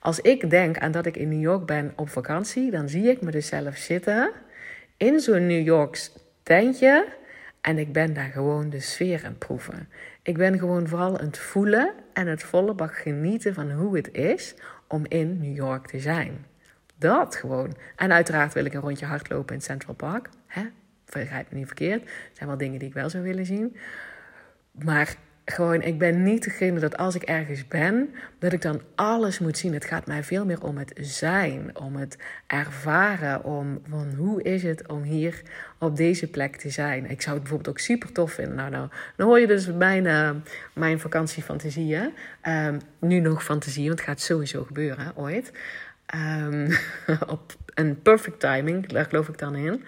Als 0.00 0.20
ik 0.20 0.50
denk 0.50 0.78
aan 0.78 0.92
dat 0.92 1.06
ik 1.06 1.16
in 1.16 1.28
New 1.28 1.40
York 1.40 1.66
ben 1.66 1.92
op 1.96 2.08
vakantie, 2.08 2.70
dan 2.70 2.88
zie 2.88 3.10
ik 3.10 3.20
me 3.20 3.30
dus 3.30 3.46
zelf 3.46 3.76
zitten 3.76 4.30
in 4.96 5.20
zo'n 5.20 5.46
New 5.46 5.64
Yorks 5.64 6.12
tentje. 6.42 7.06
En 7.60 7.78
ik 7.78 7.92
ben 7.92 8.14
daar 8.14 8.30
gewoon 8.30 8.70
de 8.70 8.80
sfeer 8.80 9.22
aan 9.24 9.38
proeven. 9.38 9.88
Ik 10.22 10.37
ben 10.37 10.58
gewoon 10.58 10.88
vooral 10.88 11.18
aan 11.18 11.26
het 11.26 11.38
voelen 11.38 11.92
en 12.12 12.26
het 12.26 12.42
volle 12.42 12.74
bak 12.74 12.96
genieten 12.96 13.54
van 13.54 13.70
hoe 13.70 13.96
het 13.96 14.12
is 14.12 14.54
om 14.88 15.04
in 15.08 15.38
New 15.40 15.56
York 15.56 15.87
te 15.87 16.00
zijn. 16.00 16.52
Dat 16.98 17.37
gewoon. 17.37 17.76
En 17.96 18.12
uiteraard 18.12 18.52
wil 18.52 18.64
ik 18.64 18.74
een 18.74 18.80
rondje 18.80 19.07
hardlopen 19.07 19.54
in 19.54 19.61
Central 19.61 19.94
Park. 19.94 20.28
Hè? 20.46 20.62
Me 21.14 21.44
niet 21.50 21.66
verkeerd. 21.66 22.00
Dat 22.02 22.11
zijn 22.33 22.48
wel 22.48 22.59
dingen 22.59 22.78
die 22.78 22.88
ik 22.88 22.94
wel 22.94 23.11
zou 23.11 23.22
willen 23.22 23.46
zien. 23.46 23.76
Maar 24.70 25.16
gewoon, 25.44 25.83
ik 25.83 25.98
ben 25.98 26.22
niet 26.22 26.44
degene 26.44 26.80
dat 26.80 26.96
als 26.96 27.14
ik 27.14 27.22
ergens 27.22 27.68
ben, 27.68 28.14
dat 28.38 28.52
ik 28.52 28.62
dan 28.62 28.80
alles 28.94 29.38
moet 29.38 29.59
zien. 29.59 29.74
Het 29.74 29.85
gaat 29.85 30.07
mij 30.07 30.22
veel 30.22 30.44
meer 30.44 30.62
om 30.62 30.76
het 30.76 30.92
zijn, 31.00 31.78
om 31.78 31.96
het 31.96 32.18
ervaren, 32.46 33.44
om 33.44 33.80
van 33.88 34.14
hoe 34.16 34.42
is 34.42 34.62
het 34.62 34.88
om 34.88 35.02
hier 35.02 35.42
op 35.78 35.96
deze 35.96 36.26
plek 36.26 36.57
te 36.57 36.70
zijn. 36.70 37.11
Ik 37.11 37.22
zou 37.22 37.35
het 37.35 37.42
bijvoorbeeld 37.42 37.76
ook 37.76 37.83
super 37.83 38.12
tof 38.12 38.33
vinden. 38.33 38.54
Nou, 38.54 38.70
nou, 38.70 38.88
dan 39.16 39.26
hoor 39.26 39.40
je 39.40 39.46
dus 39.46 39.66
mijn, 39.66 40.04
uh, 40.04 40.30
mijn 40.72 41.00
vakantiefantasieën. 41.00 42.12
Um, 42.48 42.78
nu 42.98 43.20
nog 43.20 43.44
fantasie, 43.44 43.87
want 43.87 43.98
het 43.98 44.09
gaat 44.09 44.20
sowieso 44.20 44.64
gebeuren, 44.64 45.16
ooit. 45.16 45.52
Um, 46.14 46.69
op 47.27 47.57
een 47.75 48.03
perfect 48.03 48.40
timing, 48.40 48.87
daar 48.87 49.05
geloof 49.05 49.29
ik 49.29 49.38
dan 49.38 49.55
in. 49.55 49.85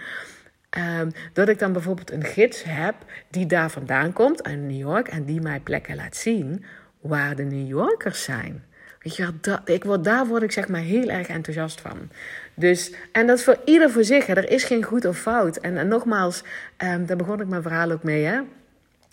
Um, 0.78 1.10
dat 1.32 1.48
ik 1.48 1.58
dan 1.58 1.72
bijvoorbeeld 1.72 2.10
een 2.10 2.24
gids 2.24 2.62
heb 2.62 2.94
die 3.30 3.46
daar 3.46 3.70
vandaan 3.70 4.12
komt, 4.12 4.44
uit 4.44 4.58
New 4.58 4.78
York, 4.78 5.08
en 5.08 5.24
die 5.24 5.40
mij 5.40 5.60
plekken 5.60 5.96
laat 5.96 6.16
zien 6.16 6.64
waar 7.00 7.36
de 7.36 7.44
New 7.44 7.68
Yorkers 7.68 8.22
zijn. 8.22 8.64
Weet 9.06 9.16
je, 9.16 9.32
dat, 9.40 9.60
ik 9.64 9.84
word, 9.84 10.04
daar 10.04 10.26
word 10.26 10.42
ik 10.42 10.52
zeg 10.52 10.68
maar 10.68 10.80
heel 10.80 11.08
erg 11.08 11.26
enthousiast 11.26 11.80
van. 11.80 12.10
Dus, 12.54 12.92
en 13.12 13.26
dat 13.26 13.38
is 13.38 13.44
voor 13.44 13.58
ieder 13.64 13.90
voor 13.90 14.04
zich. 14.04 14.26
Hè. 14.26 14.34
Er 14.34 14.50
is 14.50 14.64
geen 14.64 14.82
goed 14.82 15.04
of 15.04 15.18
fout. 15.18 15.56
En, 15.56 15.88
nogmaals, 15.88 16.42
um, 16.84 17.06
daar 17.06 17.16
begon 17.16 17.40
ik 17.40 17.46
mijn 17.46 17.62
verhaal 17.62 17.90
ook 17.90 18.02
mee. 18.02 18.24
Hè. 18.24 18.40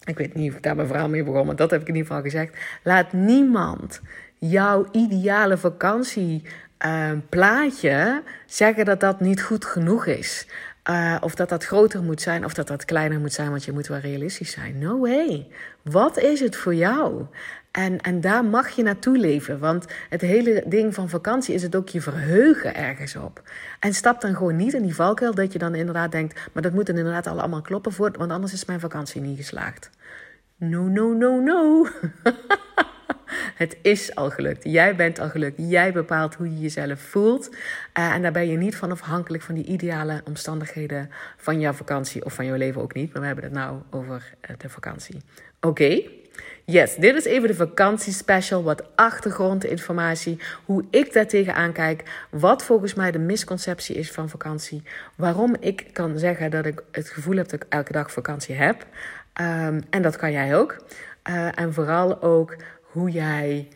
Ik 0.06 0.18
weet 0.18 0.34
niet 0.34 0.50
of 0.50 0.58
ik 0.58 0.64
daar 0.64 0.76
mijn 0.76 0.88
verhaal 0.88 1.10
mee 1.10 1.24
begon, 1.24 1.46
maar 1.46 1.56
dat 1.56 1.72
heb 1.72 1.82
ik 1.82 1.88
in 1.88 1.96
ieder 1.96 2.08
geval 2.08 2.24
gezegd. 2.24 2.58
Laat 2.84 3.14
niemand 3.14 4.02
jouw 4.40 4.88
ideale 4.92 5.58
vakantie 5.58 6.44
uh, 6.86 7.12
plaatje 7.30 8.24
zeggen 8.46 8.86
dat 8.86 9.00
dat 9.00 9.20
niet 9.20 9.42
goed 9.42 9.66
genoeg 9.66 10.06
is. 10.06 10.48
Uh, 10.90 11.16
of 11.22 11.36
dat 11.36 11.50
dat 11.50 11.66
groter 11.66 12.04
moet 12.04 12.22
zijn, 12.22 12.46
of 12.46 12.54
dat 12.54 12.68
dat 12.68 12.86
kleiner 12.86 13.20
moet 13.20 13.34
zijn, 13.34 13.50
want 13.50 13.64
je 13.64 13.72
moet 13.72 13.88
wel 13.88 13.98
realistisch 13.98 14.52
zijn. 14.52 14.78
No 14.78 15.00
way. 15.00 15.48
Wat 15.82 16.18
is 16.18 16.40
het 16.40 16.56
voor 16.56 16.76
jou? 16.76 17.26
En, 17.72 18.02
en 18.02 18.22
daar 18.22 18.46
mag 18.46 18.70
je 18.70 18.84
naartoe 18.84 19.18
leven. 19.18 19.60
Want 19.60 19.86
het 20.10 20.22
hele 20.22 20.64
ding 20.68 20.94
van 20.94 21.10
vakantie 21.10 21.54
is 21.54 21.62
het 21.62 21.76
ook 21.76 21.90
je 21.90 22.02
verheugen 22.02 22.76
ergens 22.76 23.16
op. 23.16 23.42
En 23.80 23.94
stap 23.94 24.22
dan 24.22 24.36
gewoon 24.36 24.56
niet 24.56 24.74
in 24.74 24.82
die 24.82 24.96
valkuil 24.96 25.34
dat 25.34 25.54
je 25.54 25.60
dan 25.60 25.76
inderdaad 25.76 26.12
denkt... 26.12 26.40
maar 26.54 26.64
dat 26.64 26.74
moet 26.74 26.90
inderdaad 26.90 27.28
allemaal 27.28 27.62
kloppen, 27.62 27.92
voor, 27.92 28.12
want 28.18 28.32
anders 28.32 28.54
is 28.54 28.66
mijn 28.66 28.80
vakantie 28.80 29.22
niet 29.22 29.38
geslaagd. 29.38 29.90
No, 30.58 30.82
no, 30.82 31.14
no, 31.14 31.40
no. 31.40 31.88
Het 33.56 33.78
is 33.82 34.16
al 34.16 34.30
gelukt. 34.30 34.64
Jij 34.64 34.96
bent 34.96 35.20
al 35.20 35.30
gelukt. 35.30 35.56
Jij 35.58 35.92
bepaalt 35.92 36.36
hoe 36.36 36.50
je 36.50 36.60
jezelf 36.60 37.00
voelt. 37.00 37.50
Uh, 38.00 38.14
en 38.14 38.22
daar 38.22 38.32
ben 38.32 38.48
je 38.48 38.58
niet 38.58 38.76
van 38.76 38.92
afhankelijk 38.92 39.44
van 39.44 39.56
die 39.56 39.66
ideale 39.66 40.22
omstandigheden 40.26 41.10
van 41.38 41.60
jouw 41.60 41.74
vakantie 41.74 42.26
of 42.26 42.34
van 42.34 42.46
jouw 42.46 42.56
leven 42.56 42.82
ook 42.82 42.94
niet. 42.94 43.12
Maar 43.14 43.22
we 43.22 43.28
hebben 43.28 43.46
het 43.46 43.54
nou 43.54 43.82
over 43.90 44.34
uh, 44.50 44.58
de 44.58 44.70
vakantie. 44.70 45.22
Oké. 45.62 46.02
Yes, 46.66 46.96
dit 46.96 47.16
is 47.16 47.26
even 47.26 47.48
de 47.48 47.56
vakantiespecial. 47.56 48.64
Wat 48.64 48.84
achtergrondinformatie. 48.96 50.40
Hoe 50.66 50.86
ik 50.90 51.14
daar 51.14 51.28
tegenaan 51.28 51.72
kijk. 51.72 52.04
Wat 52.30 52.64
volgens 52.64 52.94
mij 52.94 53.12
de 53.12 53.20
misconceptie 53.20 53.96
is 53.96 54.12
van 54.12 54.30
vakantie. 54.30 54.84
Waarom 55.16 55.56
ik 55.60 55.86
kan 55.94 56.20
zeggen 56.20 56.52
dat 56.52 56.66
ik 56.66 56.84
het 56.92 57.10
gevoel 57.10 57.36
heb 57.36 57.50
dat 57.50 57.64
ik 57.64 57.66
elke 57.70 57.92
dag 57.92 58.12
vakantie 58.12 58.56
heb. 58.56 58.86
Um, 59.42 59.84
en 59.90 60.02
dat 60.02 60.16
kan 60.16 60.32
jij 60.32 60.56
ook. 60.56 60.76
Uh, 61.30 61.60
en 61.60 61.74
vooral 61.74 62.22
ook 62.22 62.56
hoe 62.94 63.10
jij 63.10 63.68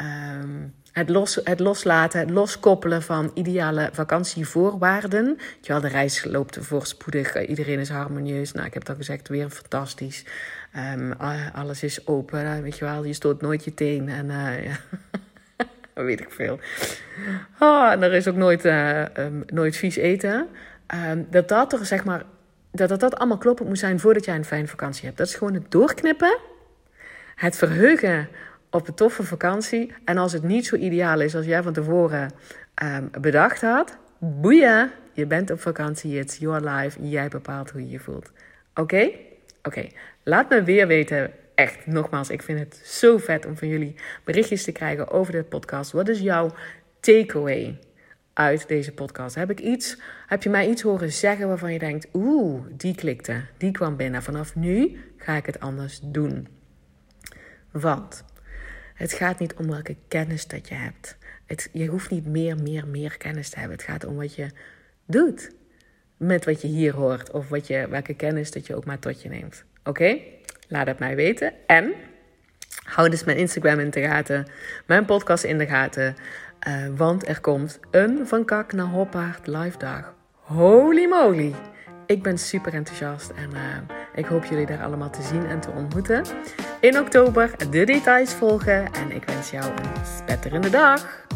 um, 0.00 0.74
het, 0.92 1.08
los, 1.08 1.40
het 1.44 1.60
loslaten, 1.60 2.20
het 2.20 2.30
loskoppelen 2.30 3.02
van 3.02 3.30
ideale 3.34 3.88
vakantievoorwaarden. 3.92 5.38
Ja, 5.60 5.80
de 5.80 5.88
reis 5.88 6.24
loopt 6.24 6.58
voorspoedig, 6.60 7.46
iedereen 7.46 7.78
is 7.78 7.88
harmonieus. 7.88 8.52
Nou, 8.52 8.66
ik 8.66 8.74
heb 8.74 8.84
dat 8.84 8.96
gezegd, 8.96 9.28
weer 9.28 9.50
fantastisch. 9.50 10.24
Um, 10.94 11.12
alles 11.54 11.82
is 11.82 12.06
open, 12.06 12.62
weet 12.62 12.78
je 12.78 12.84
wel, 12.84 13.04
je 13.04 13.12
stoot 13.12 13.40
nooit 13.40 13.64
je 13.64 13.74
teen. 13.74 14.08
En 14.08 14.26
uh, 14.26 14.64
ja. 14.68 14.76
weet 15.94 16.20
ik 16.20 16.30
veel. 16.30 16.58
Oh, 17.58 17.90
en 17.90 18.02
er 18.02 18.12
is 18.12 18.28
ook 18.28 18.36
nooit, 18.36 18.64
um, 18.64 19.42
nooit 19.46 19.76
vies 19.76 19.96
eten. 19.96 20.48
Dat 21.30 21.48
dat 21.48 21.78
zeg 21.82 22.04
maar, 22.04 22.24
dat, 22.72 22.88
dat 22.88 23.00
dat 23.00 23.16
allemaal 23.16 23.38
kloppend 23.38 23.68
moet 23.68 23.78
zijn 23.78 24.00
voordat 24.00 24.24
jij 24.24 24.34
een 24.34 24.44
fijne 24.44 24.66
vakantie 24.66 25.04
hebt. 25.04 25.18
Dat 25.18 25.26
is 25.26 25.34
gewoon 25.34 25.54
het 25.54 25.70
doorknippen, 25.70 26.38
het 27.34 27.56
verheugen 27.56 28.28
op 28.70 28.88
een 28.88 28.94
toffe 28.94 29.22
vakantie. 29.22 29.92
En 30.04 30.18
als 30.18 30.32
het 30.32 30.42
niet 30.42 30.66
zo 30.66 30.76
ideaal 30.76 31.20
is 31.20 31.34
als 31.34 31.46
jij 31.46 31.62
van 31.62 31.72
tevoren 31.72 32.30
um, 32.82 33.10
bedacht 33.20 33.60
had, 33.60 33.96
boeien, 34.18 34.90
je 35.12 35.26
bent 35.26 35.50
op 35.50 35.60
vakantie, 35.60 36.18
it's 36.18 36.38
your 36.38 36.68
life, 36.68 37.08
jij 37.08 37.28
bepaalt 37.28 37.70
hoe 37.70 37.80
je 37.80 37.90
je 37.90 37.98
voelt. 37.98 38.30
Oké? 38.74 39.10
Oké, 39.62 39.88
laat 40.22 40.48
me 40.48 40.62
weer 40.62 40.86
weten. 40.86 41.30
Echt, 41.54 41.86
nogmaals, 41.86 42.30
ik 42.30 42.42
vind 42.42 42.58
het 42.58 42.80
zo 42.84 43.18
vet 43.18 43.46
om 43.46 43.56
van 43.56 43.68
jullie 43.68 43.94
berichtjes 44.24 44.64
te 44.64 44.72
krijgen 44.72 45.10
over 45.10 45.32
de 45.32 45.42
podcast. 45.42 45.92
Wat 45.92 46.08
is 46.08 46.20
jouw 46.20 46.54
takeaway 47.00 47.78
uit 48.32 48.68
deze 48.68 48.92
podcast? 48.92 49.34
Heb 49.34 49.50
ik 49.50 49.60
iets, 49.60 49.98
heb 50.26 50.42
je 50.42 50.50
mij 50.50 50.68
iets 50.68 50.82
horen 50.82 51.12
zeggen 51.12 51.48
waarvan 51.48 51.72
je 51.72 51.78
denkt, 51.78 52.08
oeh, 52.12 52.62
die 52.70 52.94
klikte, 52.94 53.44
die 53.56 53.70
kwam 53.70 53.96
binnen. 53.96 54.22
Vanaf 54.22 54.54
nu 54.54 55.00
ga 55.16 55.36
ik 55.36 55.46
het 55.46 55.60
anders 55.60 56.00
doen. 56.02 56.48
Want 57.70 58.24
het 59.00 59.12
gaat 59.12 59.38
niet 59.38 59.54
om 59.54 59.70
welke 59.70 59.96
kennis 60.08 60.46
dat 60.46 60.68
je 60.68 60.74
hebt. 60.74 61.18
Je 61.72 61.86
hoeft 61.86 62.10
niet 62.10 62.26
meer, 62.26 62.56
meer, 62.56 62.86
meer 62.88 63.16
kennis 63.16 63.48
te 63.48 63.58
hebben. 63.58 63.76
Het 63.76 63.86
gaat 63.86 64.04
om 64.04 64.16
wat 64.16 64.34
je 64.34 64.46
doet 65.06 65.50
met 66.16 66.44
wat 66.44 66.62
je 66.62 66.68
hier 66.68 66.94
hoort. 66.94 67.30
Of 67.30 67.48
wat 67.48 67.66
je, 67.66 67.88
welke 67.88 68.14
kennis 68.14 68.50
dat 68.50 68.66
je 68.66 68.74
ook 68.74 68.84
maar 68.84 68.98
tot 68.98 69.22
je 69.22 69.28
neemt. 69.28 69.64
Oké? 69.84 70.18
Laat 70.68 70.86
het 70.86 70.98
mij 70.98 71.16
weten. 71.16 71.52
En 71.66 71.92
hou 72.84 73.08
dus 73.08 73.24
mijn 73.24 73.38
Instagram 73.38 73.78
in 73.78 73.90
de 73.90 74.02
gaten. 74.02 74.46
Mijn 74.86 75.04
podcast 75.04 75.44
in 75.44 75.58
de 75.58 75.66
gaten. 75.66 76.16
Uh, 76.68 76.86
want 76.96 77.28
er 77.28 77.40
komt 77.40 77.80
een 77.90 78.26
Van 78.26 78.44
Kak 78.44 78.72
naar 78.72 78.86
Hoppaard 78.86 79.46
live 79.46 79.78
dag. 79.78 80.14
Holy 80.32 81.06
moly! 81.08 81.54
Ik 82.10 82.22
ben 82.22 82.38
super 82.38 82.74
enthousiast 82.74 83.30
en 83.30 83.50
uh, 83.50 83.60
ik 84.14 84.26
hoop 84.26 84.44
jullie 84.44 84.66
daar 84.66 84.82
allemaal 84.82 85.10
te 85.10 85.22
zien 85.22 85.46
en 85.46 85.60
te 85.60 85.70
ontmoeten. 85.70 86.24
In 86.80 86.98
oktober 86.98 87.50
de 87.70 87.84
details 87.84 88.32
volgen 88.32 88.92
en 88.92 89.10
ik 89.12 89.24
wens 89.24 89.50
jou 89.50 89.64
een 89.64 90.06
spetterende 90.18 90.70
dag. 90.70 91.26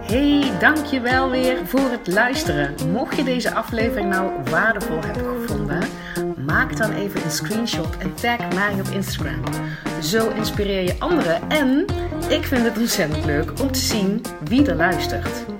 Hey, 0.00 0.52
dankjewel 0.58 1.30
weer 1.30 1.66
voor 1.66 1.90
het 1.90 2.06
luisteren. 2.06 2.74
Mocht 2.92 3.16
je 3.16 3.24
deze 3.24 3.54
aflevering 3.54 4.08
nou 4.08 4.30
waardevol 4.50 5.00
hebben 5.04 5.40
gevonden, 5.40 5.88
maak 6.46 6.76
dan 6.76 6.92
even 6.92 7.24
een 7.24 7.30
screenshot 7.30 7.96
en 7.96 8.14
tag 8.14 8.54
mij 8.54 8.72
op 8.80 8.88
Instagram. 8.88 9.42
Zo 10.02 10.28
inspireer 10.28 10.82
je 10.82 10.96
anderen 10.98 11.48
en 11.48 11.84
ik 12.28 12.44
vind 12.44 12.64
het 12.64 12.78
ontzettend 12.78 13.24
leuk 13.24 13.60
om 13.60 13.72
te 13.72 13.78
zien 13.78 14.22
wie 14.44 14.66
er 14.66 14.76
luistert. 14.76 15.59